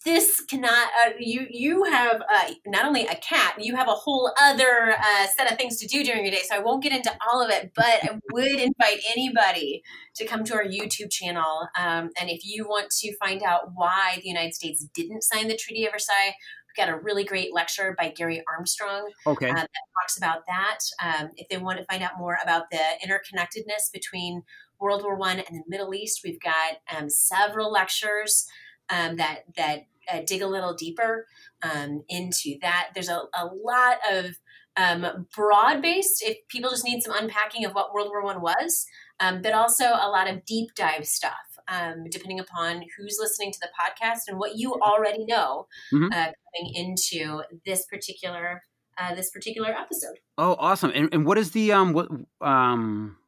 [0.05, 0.89] this cannot.
[0.89, 5.26] Uh, you you have uh, not only a cat, you have a whole other uh,
[5.37, 6.43] set of things to do during your day.
[6.49, 9.83] So I won't get into all of it, but I would invite anybody
[10.16, 11.68] to come to our YouTube channel.
[11.79, 15.57] Um, and if you want to find out why the United States didn't sign the
[15.57, 19.51] Treaty of Versailles, we've got a really great lecture by Gary Armstrong Okay.
[19.51, 19.68] uh, that
[20.01, 20.79] talks about that.
[21.03, 24.43] Um, if they want to find out more about the interconnectedness between
[24.81, 28.47] World War One and the Middle East, we've got um, several lectures
[28.91, 31.26] um, that that uh, dig a little deeper
[31.62, 32.91] um, into that.
[32.95, 34.39] There's a, a lot of
[34.76, 36.22] um, broad based.
[36.22, 38.86] If people just need some unpacking of what World War One was,
[39.20, 41.32] um, but also a lot of deep dive stuff.
[41.70, 46.07] Um, depending upon who's listening to the podcast and what you already know, Mhm.
[46.11, 48.62] uh, coming into this particular
[48.97, 50.16] uh, this particular episode.
[50.39, 50.93] Oh, awesome.
[50.95, 52.09] And and what is the um what
[52.41, 53.18] um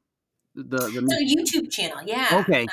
[0.55, 2.43] the So the YouTube channel, yeah.
[2.49, 2.67] okay.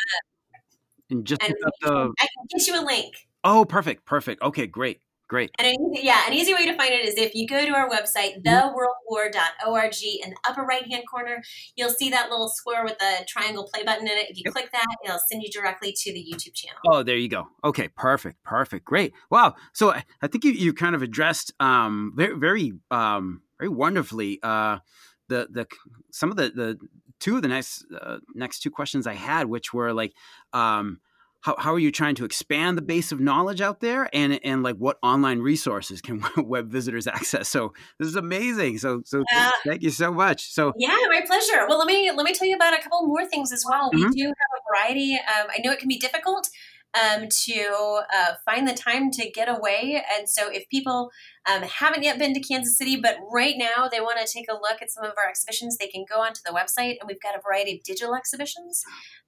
[1.09, 3.13] And just And up the I can get you a link.
[3.43, 6.93] oh perfect perfect okay great great And an easy, yeah, an easy way to find
[6.93, 9.93] it is if you go to our website, theworldwar.org,
[10.23, 11.41] in the upper right hand corner,
[11.75, 14.29] you'll see that little square with the triangle play button in it.
[14.29, 14.53] If you Yep.
[14.53, 16.79] click that, it'll send you directly to the YouTube channel.
[16.85, 17.47] Oh, there you go.
[17.63, 19.13] Okay, perfect, perfect, great.
[19.29, 19.55] Wow.
[19.73, 24.39] So I, I think you, you kind of addressed um, very, very, um, very wonderfully
[24.43, 24.79] uh,
[25.27, 25.67] the the
[26.11, 26.77] some of the the
[27.19, 30.13] two of the next uh, next two questions I had, which were like,
[30.53, 30.99] um,
[31.41, 34.09] how, how are you trying to expand the base of knowledge out there?
[34.13, 37.47] And and like what online resources can web visitors access?
[37.47, 38.79] So this is amazing.
[38.79, 40.51] So so uh, thank you so much.
[40.51, 41.65] So yeah my pleasure.
[41.67, 43.91] Well let me let me tell you about a couple more things as well.
[43.91, 44.09] Mm-hmm.
[44.09, 46.49] we do have a variety um, i know it can be difficult
[46.93, 50.03] um, to uh, find the time to get away.
[50.17, 51.09] And so, if people
[51.51, 54.53] um, haven't yet been to Kansas City, but right now they want to take a
[54.53, 57.35] look at some of our exhibitions, they can go onto the website, and we've got
[57.35, 58.83] a variety of digital exhibitions.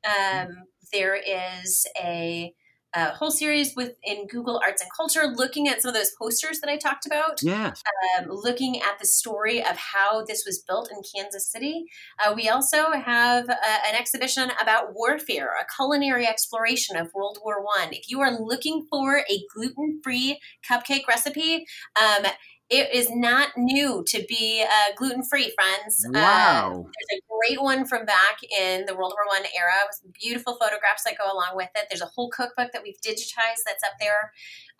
[0.05, 2.53] Um, there is a
[2.93, 6.69] a whole series within Google Arts and Culture, looking at some of those posters that
[6.69, 7.41] I talked about.
[7.43, 7.83] Yes.
[8.17, 11.85] Um, looking at the story of how this was built in Kansas City.
[12.23, 13.55] Uh, we also have uh,
[13.87, 17.89] an exhibition about warfare, a culinary exploration of World War One.
[17.91, 21.65] If you are looking for a gluten-free cupcake recipe,
[21.99, 22.25] um,
[22.69, 26.05] it is not new to be uh, gluten free, friends.
[26.05, 26.71] Uh, wow.
[26.73, 31.03] There's a great one from back in the World War One era with beautiful photographs
[31.05, 31.87] that go along with it.
[31.89, 34.31] There's a whole cookbook that we've digitized that's up there.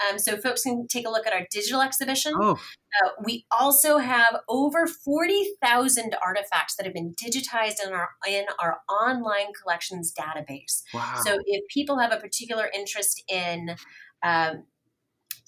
[0.08, 2.34] Um, so folks can take a look at our digital exhibition.
[2.36, 2.60] Oh.
[3.04, 8.80] Uh, we also have over 40,000 artifacts that have been digitized in our in our
[8.90, 10.84] online collections database.
[10.94, 11.22] Wow.
[11.26, 13.76] So if people have a particular interest in
[14.24, 14.64] um,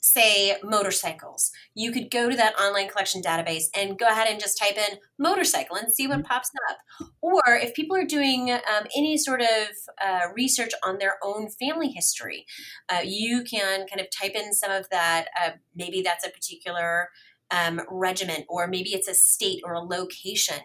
[0.01, 4.57] say motorcycles, you could go to that online collection database and go ahead and just
[4.57, 6.27] type in motorcycle and see what mm-hmm.
[6.27, 7.07] pops up.
[7.21, 9.67] Or if people are doing um, any sort of
[10.03, 12.45] uh, research on their own family history,
[12.89, 15.27] uh, you can kind of type in some of that.
[15.39, 17.09] Uh, maybe that's a particular
[17.51, 20.59] um, regiment, or maybe it's a state or a location.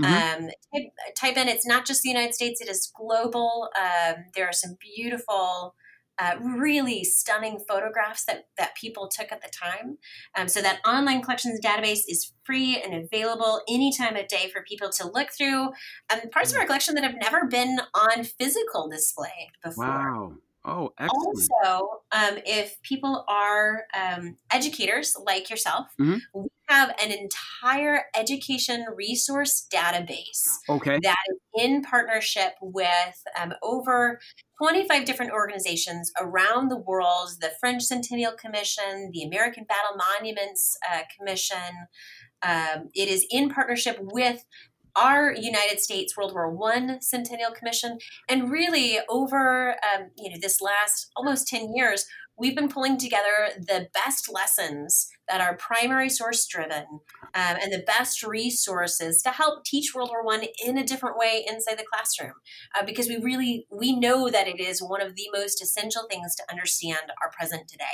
[0.00, 0.44] Mm-hmm.
[0.44, 3.70] Um, type, type, in, it's not just the United States, it is global.
[3.78, 5.74] Um, there are some beautiful
[6.18, 9.98] uh, really stunning photographs that, that people took at the time.
[10.36, 14.62] Um, so that online collections database is free and available any time of day for
[14.62, 15.70] people to look through.
[16.12, 19.86] Um, parts of our collection that have never been on physical display before.
[19.86, 20.32] Wow.
[20.66, 21.26] Oh, excellent.
[21.26, 26.16] Also, um, if people are um, educators like yourself, mm-hmm.
[26.32, 30.98] we have an entire education resource database okay.
[31.02, 34.18] that is in partnership with um, over
[34.62, 41.02] 25 different organizations around the world the French Centennial Commission, the American Battle Monuments uh,
[41.16, 41.86] Commission.
[42.42, 44.44] Um, it is in partnership with
[44.96, 47.98] our United States World War One Centennial Commission,
[48.28, 52.06] and really over um, you know this last almost ten years,
[52.38, 56.84] we've been pulling together the best lessons that are primary source driven
[57.34, 61.44] um, and the best resources to help teach world war one in a different way
[61.48, 62.34] inside the classroom
[62.76, 66.34] uh, because we really we know that it is one of the most essential things
[66.34, 67.84] to understand our present today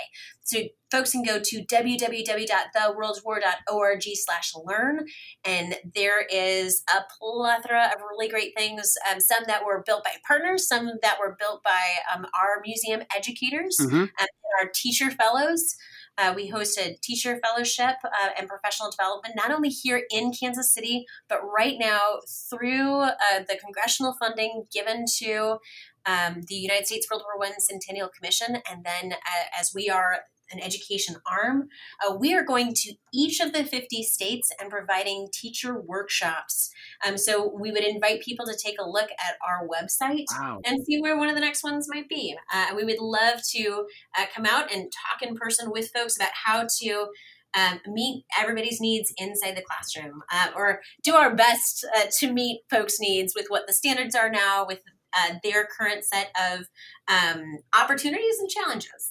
[0.42, 0.58] so
[0.90, 5.06] folks can go to www.theworldwar.org slash learn
[5.44, 10.12] and there is a plethora of really great things um, some that were built by
[10.26, 13.96] partners some that were built by um, our museum educators mm-hmm.
[13.96, 14.28] and
[14.60, 15.76] our teacher fellows
[16.18, 21.06] uh, we hosted teacher fellowship uh, and professional development, not only here in Kansas City,
[21.28, 22.18] but right now
[22.50, 25.58] through uh, the congressional funding given to
[26.06, 28.58] um, the United States World War I Centennial Commission.
[28.70, 30.20] And then uh, as we are
[30.52, 31.68] an education arm.
[32.04, 36.70] Uh, we are going to each of the 50 states and providing teacher workshops.
[37.06, 40.60] Um, so we would invite people to take a look at our website wow.
[40.64, 42.36] and see where one of the next ones might be.
[42.52, 43.86] Uh, we would love to
[44.18, 47.06] uh, come out and talk in person with folks about how to.
[47.52, 52.60] Um, meet everybody's needs inside the classroom, uh, or do our best uh, to meet
[52.70, 54.78] folks' needs with what the standards are now, with
[55.16, 56.66] uh, their current set of
[57.08, 59.09] um, opportunities and challenges.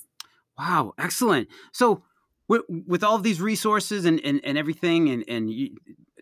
[0.60, 1.47] Wow, excellent.
[1.72, 2.03] So
[2.49, 5.70] with, with all of these resources and, and, and everything, and, and you,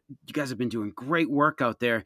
[0.08, 2.04] you guys have been doing great work out there.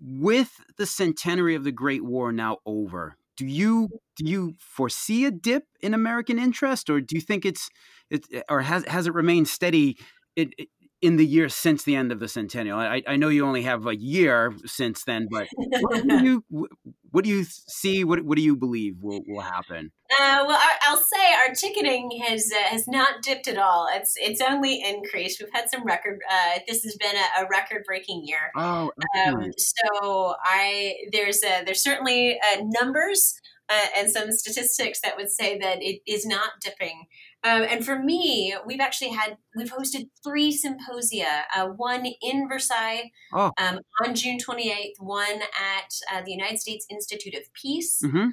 [0.00, 5.30] With the centenary of the Great War now over, do you do you foresee a
[5.30, 7.68] dip in American interest, or do you think it's
[8.10, 9.96] it, or has has it remained steady?
[10.34, 10.54] It,
[11.02, 12.78] in the year since the end of the centennial?
[12.78, 15.48] I, I know you only have a year since then, but
[15.80, 16.68] what do you
[17.12, 18.04] what do you see?
[18.04, 19.92] What what do you believe will, will happen?
[20.10, 23.86] Uh, well, I'll say our ticketing has uh, has not dipped at all.
[23.92, 25.40] It's it's only increased.
[25.40, 26.20] We've had some record.
[26.30, 28.50] Uh, this has been a, a record breaking year.
[28.56, 28.90] Oh,
[29.26, 33.34] um, so I there's a, there's certainly uh, numbers
[33.68, 37.04] uh, and some statistics that would say that it is not dipping.
[37.44, 41.44] Um, and for me, we've actually had we've hosted three symposia.
[41.54, 43.50] Uh, one in Versailles oh.
[43.58, 48.00] um, on June 28th, one at uh, the United States Institute of Peace.
[48.04, 48.28] Mm-hmm.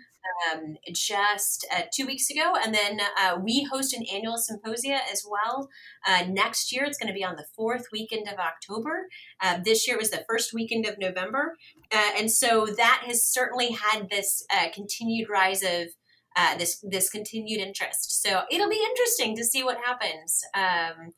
[0.54, 5.26] Um, just uh, two weeks ago, and then uh, we host an annual symposia as
[5.28, 5.70] well.
[6.06, 9.08] Uh, next year, it's going to be on the fourth weekend of October.
[9.42, 11.56] Uh, this year was the first weekend of November,
[11.92, 15.88] and so that has certainly had this continued rise of
[16.36, 18.22] uh, this this continued interest.
[18.22, 21.14] So it'll be interesting to see what happens um,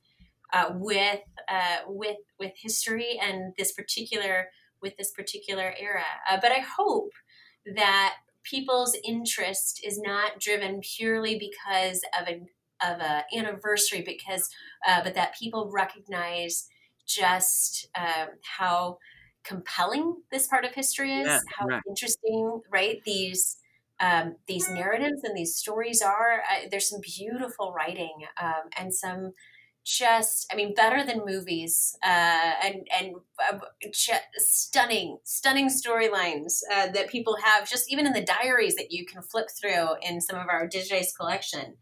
[0.54, 4.50] uh, with uh, with with history and this particular
[4.82, 6.04] with this particular era.
[6.30, 7.12] Uh, but I hope
[7.76, 12.48] that people's interest is not driven purely because of an
[12.84, 14.50] of a anniversary, because
[14.88, 16.68] uh, but that people recognize
[17.08, 18.98] just um, how
[19.44, 21.82] compelling this part of history is, yeah, how right.
[21.88, 23.02] interesting, right?
[23.06, 23.58] These
[24.02, 26.42] um, these narratives and these stories are.
[26.42, 29.34] Uh, there's some beautiful writing um, and some
[29.84, 33.16] just i mean better than movies uh, and and
[33.52, 33.58] uh,
[34.38, 39.22] stunning stunning storylines uh, that people have just even in the diaries that you can
[39.24, 41.76] flip through in some of our digitized collection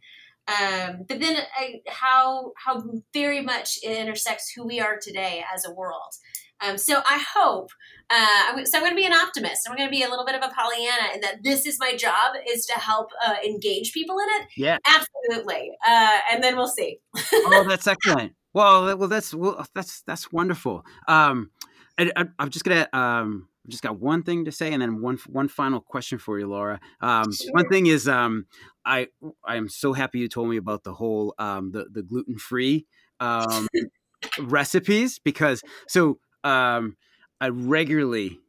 [0.48, 2.82] um, but then uh, how how
[3.14, 6.14] very much it intersects who we are today as a world
[6.62, 7.72] um, so I hope.
[8.10, 9.70] Uh, so I'm going to be an optimist.
[9.70, 11.96] I'm going to be a little bit of a Pollyanna, and that this is my
[11.96, 14.48] job is to help uh, engage people in it.
[14.58, 15.72] Yeah, absolutely.
[15.88, 17.00] Uh, and then we'll see.
[17.34, 18.34] oh, that's excellent.
[18.54, 20.84] Well, well, that's well, that's that's wonderful.
[21.08, 21.52] Um,
[22.00, 25.18] I, am just gonna um, I've just got one thing to say, and then one
[25.28, 26.80] one final question for you, Lora.
[27.02, 27.52] Um, sure.
[27.52, 28.48] One thing is, um,
[28.86, 29.08] I
[29.46, 32.88] I am so happy you told me about the whole um, the the gluten free
[33.20, 33.68] um,
[34.40, 36.98] recipes because so um,
[37.42, 38.40] I regularly,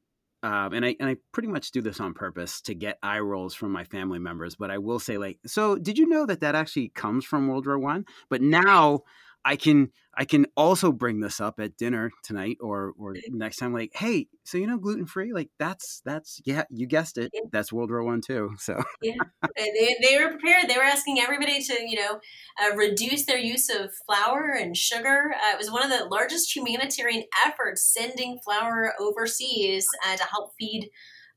[0.43, 3.55] um, and I and I pretty much do this on purpose to get eye rolls
[3.55, 4.57] from my family members.
[4.57, 7.67] But I will say, like, so did you know that that actually comes from World
[7.67, 8.05] War One?
[8.29, 9.03] But now
[9.45, 13.73] I can I can also bring this up at dinner tonight or or next time.
[13.73, 15.33] Like, hey, so you know gluten free?
[15.33, 17.33] Like that's that's yeah, you guessed it.
[17.51, 18.51] That's World War One too.
[18.61, 19.15] So yeah,
[19.57, 20.69] they, they were prepared.
[20.69, 22.21] They were asking everybody to you know
[22.63, 25.33] uh, reduce their use of flour and sugar.
[25.35, 30.53] Uh, it was one of the largest humanitarian efforts sending flour overseas uh, to help
[30.59, 30.91] feed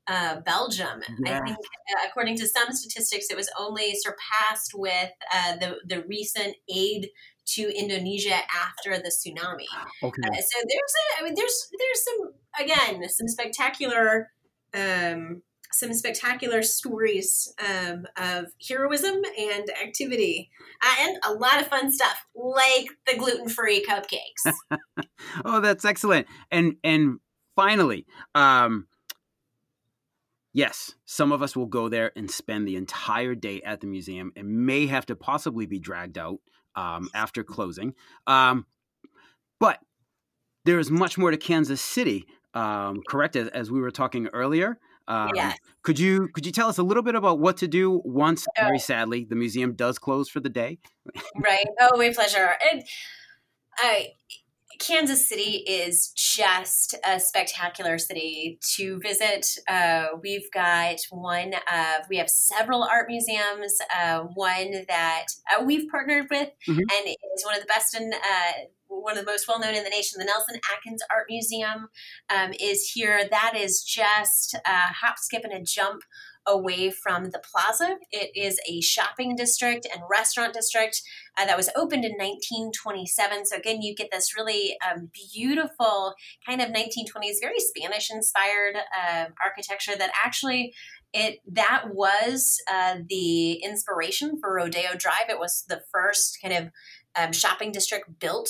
[0.08, 1.02] uh, Belgium.
[1.20, 1.40] Yeah.
[1.40, 6.04] I think, uh, according to some statistics, it was only surpassed with uh, the the
[6.08, 7.10] recent aid
[7.46, 9.68] to Indonesia after the tsunami.
[10.02, 10.22] Okay.
[10.24, 14.30] Uh, so there's a, I mean, there's there's some again some spectacular.
[14.74, 20.52] Um, some spectacular stories um, of heroism and activity,
[20.84, 24.54] uh, and a lot of fun stuff like the gluten-free cupcakes.
[25.46, 26.28] oh, that's excellent!
[26.52, 27.20] And and
[27.56, 28.88] finally, um,
[30.54, 34.32] yes, some of us will go there and spend the entire day at the museum
[34.36, 36.40] and may have to possibly be dragged out
[36.76, 37.94] um, after closing.
[38.28, 38.66] Um,
[39.60, 39.80] but
[40.66, 43.36] there is much more to Kansas City, um, correct?
[43.36, 44.78] As, as, we were talking earlier.
[45.08, 45.58] Um, yes.
[45.82, 48.80] Could you could you tell us a little bit about what to do once, very
[48.80, 50.80] sadly, the museum does close for the day?
[51.38, 51.66] right.
[51.82, 52.54] Oh, my pleasure.
[52.72, 52.84] And
[53.78, 54.10] I
[54.80, 59.46] Kansas City is just a spectacular city to visit.
[59.68, 63.78] Uh, we've got one of, we have several art museums.
[63.96, 66.80] Uh, one that uh, we've partnered with mm-hmm.
[66.80, 68.52] and is one of the best in, uh,
[68.88, 71.90] one of the most well known in the nation, the Nelson Atkins Art Museum
[72.34, 73.28] um, is here.
[73.30, 76.04] That is just a hop, skip, and a jump
[76.46, 77.98] away from the plaza.
[78.12, 81.02] It is a shopping district and restaurant district
[81.38, 83.46] uh, that was opened in 1927.
[83.46, 86.14] So, again, you get this really um, beautiful
[86.46, 90.74] kind of 1920s, very Spanish inspired uh, architecture that actually
[91.14, 95.30] it that was uh, the inspiration for Rodeo Drive.
[95.30, 96.72] It was the first kind of
[97.16, 98.50] um, shopping district built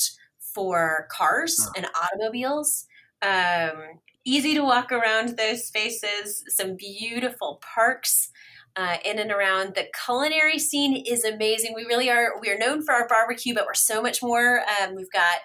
[0.53, 2.85] for cars and automobiles.
[3.21, 8.29] Um, easy to walk around those spaces, some beautiful parks.
[8.75, 11.75] Uh, in and around the culinary scene is amazing.
[11.75, 12.31] We really are.
[12.41, 14.61] We are known for our barbecue, but we're so much more.
[14.81, 15.37] Um, we've got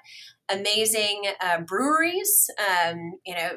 [0.51, 2.49] amazing uh, breweries.
[2.59, 3.51] Um, you know,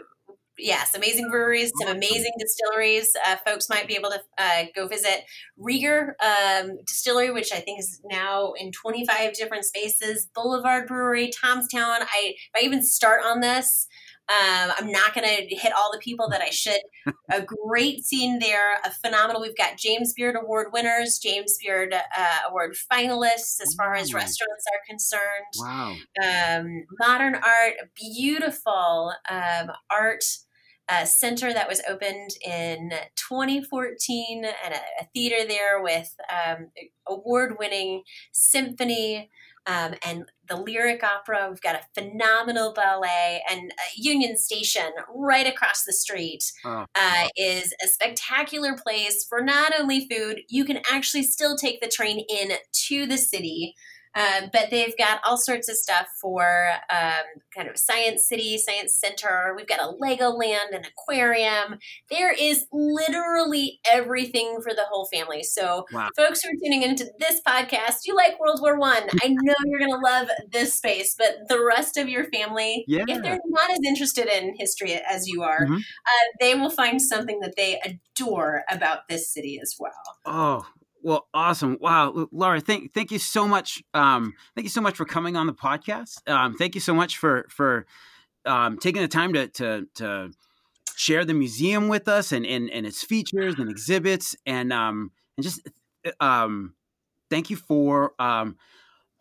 [0.57, 3.13] yes, amazing breweries, some amazing distilleries.
[3.26, 5.24] Uh, folks might be able to uh, go visit
[5.59, 10.28] Rieger um, Distillery, which I think is now in 25 different spaces.
[10.36, 12.01] Boulevard Brewery, Tom's Town.
[12.01, 13.88] I if I even start on this,
[14.32, 16.79] um, I'm not going to hit all the people that I should.
[17.29, 19.41] a great scene there, a phenomenal.
[19.41, 24.65] We've got James Beard Award winners, James Beard uh, Award finalists as far as restaurants
[24.73, 25.21] are concerned.
[25.59, 25.95] Wow.
[26.23, 30.23] Um, modern art, beautiful um, art.
[30.89, 36.67] Uh, center that was opened in 2014 and a, a theater there with um,
[37.07, 38.03] award winning
[38.34, 39.29] symphony
[39.68, 41.47] um, and the lyric opera.
[41.49, 46.86] We've got a phenomenal ballet, and Union Station, right across the street, oh.
[46.95, 50.41] uh, is a spectacular place for not only food.
[50.49, 52.51] You can actually still take the train in
[52.88, 53.76] to the city.
[54.16, 58.95] Um, but they've got all sorts of stuff for um, kind of Science City, Science
[58.95, 59.53] Center.
[59.55, 61.80] We've got a Legoland, an aquarium.
[62.09, 65.43] There is literally everything for the whole family.
[65.43, 66.09] So, wow.
[66.16, 69.03] folks who are tuning into this podcast, you like World War One.
[69.24, 69.32] I.
[69.32, 73.05] I know you're going to love this space, but the rest of your family, yeah.
[73.07, 75.76] if they're not as interested in history as you are, mm-hmm.
[75.76, 79.91] uh, they will find something that they adore about this city as well.
[80.26, 80.66] Oh,
[81.04, 81.78] well, awesome!
[81.80, 83.84] Wow, Lora, thank thank you so much.
[83.93, 86.28] Um, thank you so much for coming on the podcast.
[86.30, 87.86] Um, thank you so much for for
[88.45, 90.32] um, taking the time to to to
[90.95, 95.43] share the museum with us and and, and its features and exhibits and um and
[95.43, 95.68] just
[96.20, 96.76] um
[97.30, 98.58] thank you for um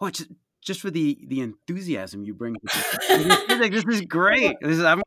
[0.01, 0.29] oh just
[0.63, 2.57] just for the the enthusiasm you bring.
[3.11, 4.57] like, this is great.
[4.61, 5.03] This is I'm,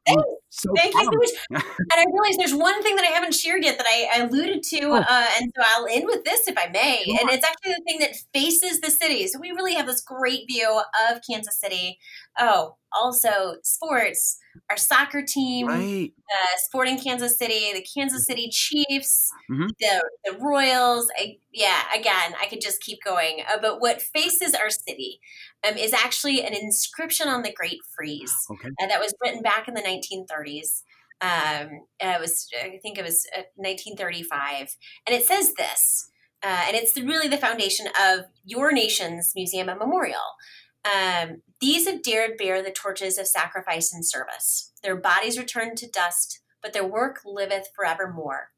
[0.56, 1.12] so Thank pumped.
[1.14, 1.64] you so much.
[1.80, 4.62] and I realize there's one thing that I haven't shared yet that I, I alluded
[4.62, 4.94] to, oh.
[4.98, 7.04] uh, and so I'll end with this if I may.
[7.08, 9.28] And it's actually the thing that faces the city.
[9.28, 10.80] So we really have this great view
[11.10, 11.98] of Kansas City.
[12.40, 14.38] Oh, also sports,
[14.70, 16.12] our soccer team, right.
[16.32, 19.68] uh, Sporting Kansas City, the Kansas City Chiefs, mm-hmm.
[19.80, 21.10] the the Royals.
[21.18, 23.44] I, yeah, again, I could just keep going.
[23.52, 25.20] Uh, but what faces our city
[25.68, 28.70] um, is actually an inscription on the Great Frieze okay.
[28.82, 30.82] uh, that was written back in the 1930s.
[31.22, 33.26] Um, it was, I think it was
[33.56, 34.66] 1935, uh,
[35.08, 36.10] and it says this.
[36.44, 40.20] Uh, and it's really the foundation of your nation's museum and memorial.
[40.86, 44.72] Um, these have dared bear the torches of sacrifice and service.
[44.84, 48.50] Their bodies return to dust, but their work liveth forevermore.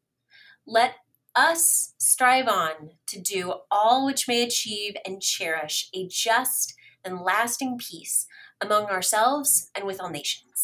[0.65, 0.95] Let
[1.36, 6.73] us strive on to do all which may achieve and cherish a just
[7.03, 8.26] and lasting peace
[8.61, 10.54] among ourselves and with all nations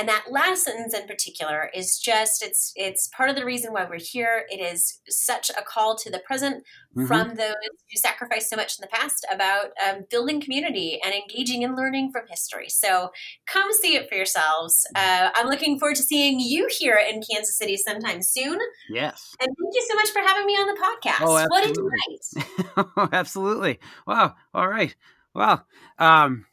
[0.00, 3.84] and that last sentence in particular is just it's it's part of the reason why
[3.84, 4.46] we're here.
[4.48, 6.64] It is such a call to the present
[6.96, 7.06] mm-hmm.
[7.06, 7.54] from those
[7.90, 12.12] who sacrificed so much in the past about um, building community and engaging in learning
[12.12, 12.70] from history.
[12.70, 13.10] So
[13.46, 14.86] come see it for yourselves.
[14.96, 18.58] Uh, i'm looking forward to seeing you here in kansas city sometime soon.
[18.88, 19.34] Yes.
[19.38, 21.26] And thank you so much for having me on the podcast.
[21.26, 22.86] Oh, what a delight.
[22.96, 23.78] Oh, absolutely.
[24.06, 24.34] Wow.
[24.54, 24.94] All right.
[25.34, 25.64] Wow
[26.00, 26.46] um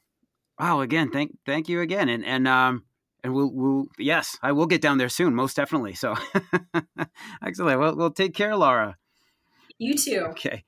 [0.60, 2.10] wow again thank thank you again.
[2.10, 2.84] And and um
[3.24, 6.16] and we'll, we'll yes i will get down there soon most definitely so
[7.46, 7.80] excellent.
[7.80, 8.98] Well, we'll take care lora.
[9.78, 10.28] You too.
[10.30, 10.64] Okay